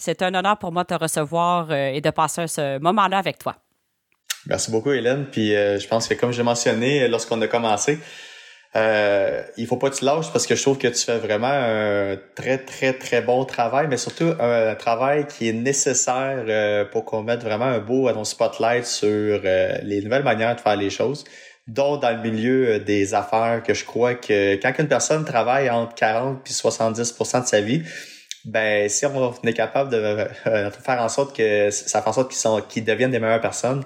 [0.00, 3.38] c'est un honneur pour moi de te recevoir euh, et de passer ce moment-là avec
[3.38, 3.56] toi.
[4.46, 5.26] Merci beaucoup, Hélène.
[5.30, 7.98] Puis euh, je pense que comme j'ai mentionné lorsqu'on a commencé,
[8.76, 11.50] euh, il faut pas que tu lâches parce que je trouve que tu fais vraiment
[11.50, 17.04] un très, très, très bon travail, mais surtout un, travail qui est nécessaire euh, pour
[17.04, 20.88] qu'on mette vraiment un beau à ton spotlight sur les nouvelles manières de faire les
[20.88, 21.24] choses,
[21.66, 25.94] dont dans le milieu des affaires, que je crois que quand une personne travaille entre
[25.94, 27.82] 40 et 70% de sa vie,
[28.44, 32.30] ben si on est capable de euh, faire en sorte que ça fait en sorte
[32.30, 33.84] qu'ils sont deviennent des meilleures personnes,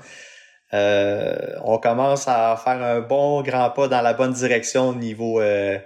[0.73, 5.41] euh, on commence à faire un bon grand pas dans la bonne direction au niveau
[5.41, 5.79] euh,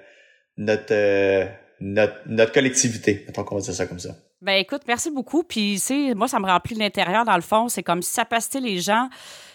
[0.57, 1.49] notre,
[1.81, 4.11] notre notre collectivité, mettons qu'on va dire ça comme ça.
[4.41, 5.43] Ben écoute, merci beaucoup.
[5.43, 5.83] Puis
[6.15, 9.09] moi ça me remplit l'intérieur dans le fond, c'est comme si ça passait les gens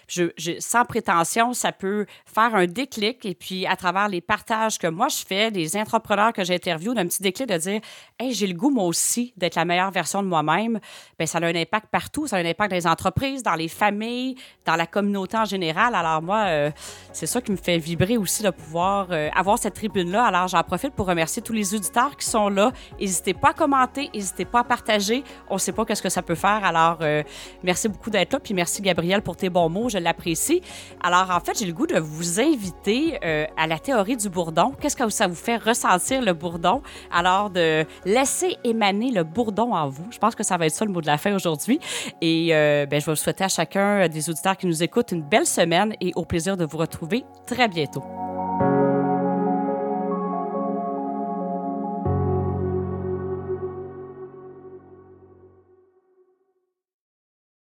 [0.08, 0.30] je,
[0.60, 5.08] sans prétention, ça peut faire un déclic et puis à travers les partages que moi
[5.08, 7.82] je fais, les entrepreneurs que j'interviewe, d'un petit déclic de dire
[8.20, 10.80] Hey, j'ai le goût moi aussi d'être la meilleure version de moi-même,
[11.18, 13.68] ben ça a un impact partout, ça a un impact dans les entreprises, dans les
[13.68, 14.36] familles,
[14.66, 15.95] dans la communauté en général.
[15.95, 16.72] Alors moi, euh,
[17.12, 20.26] c'est ça qui me fait vibrer aussi de pouvoir euh, avoir cette tribune-là.
[20.26, 22.72] Alors j'en profite pour remercier tous les auditeurs qui sont là.
[22.99, 25.24] N'hésitez pas à commenter, n'hésitez pas à partager.
[25.49, 26.64] On ne sait pas qu'est-ce que ça peut faire.
[26.64, 27.24] Alors euh,
[27.64, 30.62] merci beaucoup d'être là, puis merci Gabriel pour tes bons mots je l'apprécie.
[31.02, 34.74] Alors, en fait, j'ai le goût de vous inviter euh, à la théorie du bourdon.
[34.80, 36.82] Qu'est-ce que ça vous fait ressentir le bourdon?
[37.12, 40.06] Alors, de laisser émaner le bourdon en vous.
[40.12, 41.80] Je pense que ça va être ça le mot de la fin aujourd'hui.
[42.22, 45.24] Et euh, ben, je vais vous souhaiter à chacun des auditeurs qui nous écoutent une
[45.24, 48.04] belle semaine et au plaisir de vous retrouver très bientôt.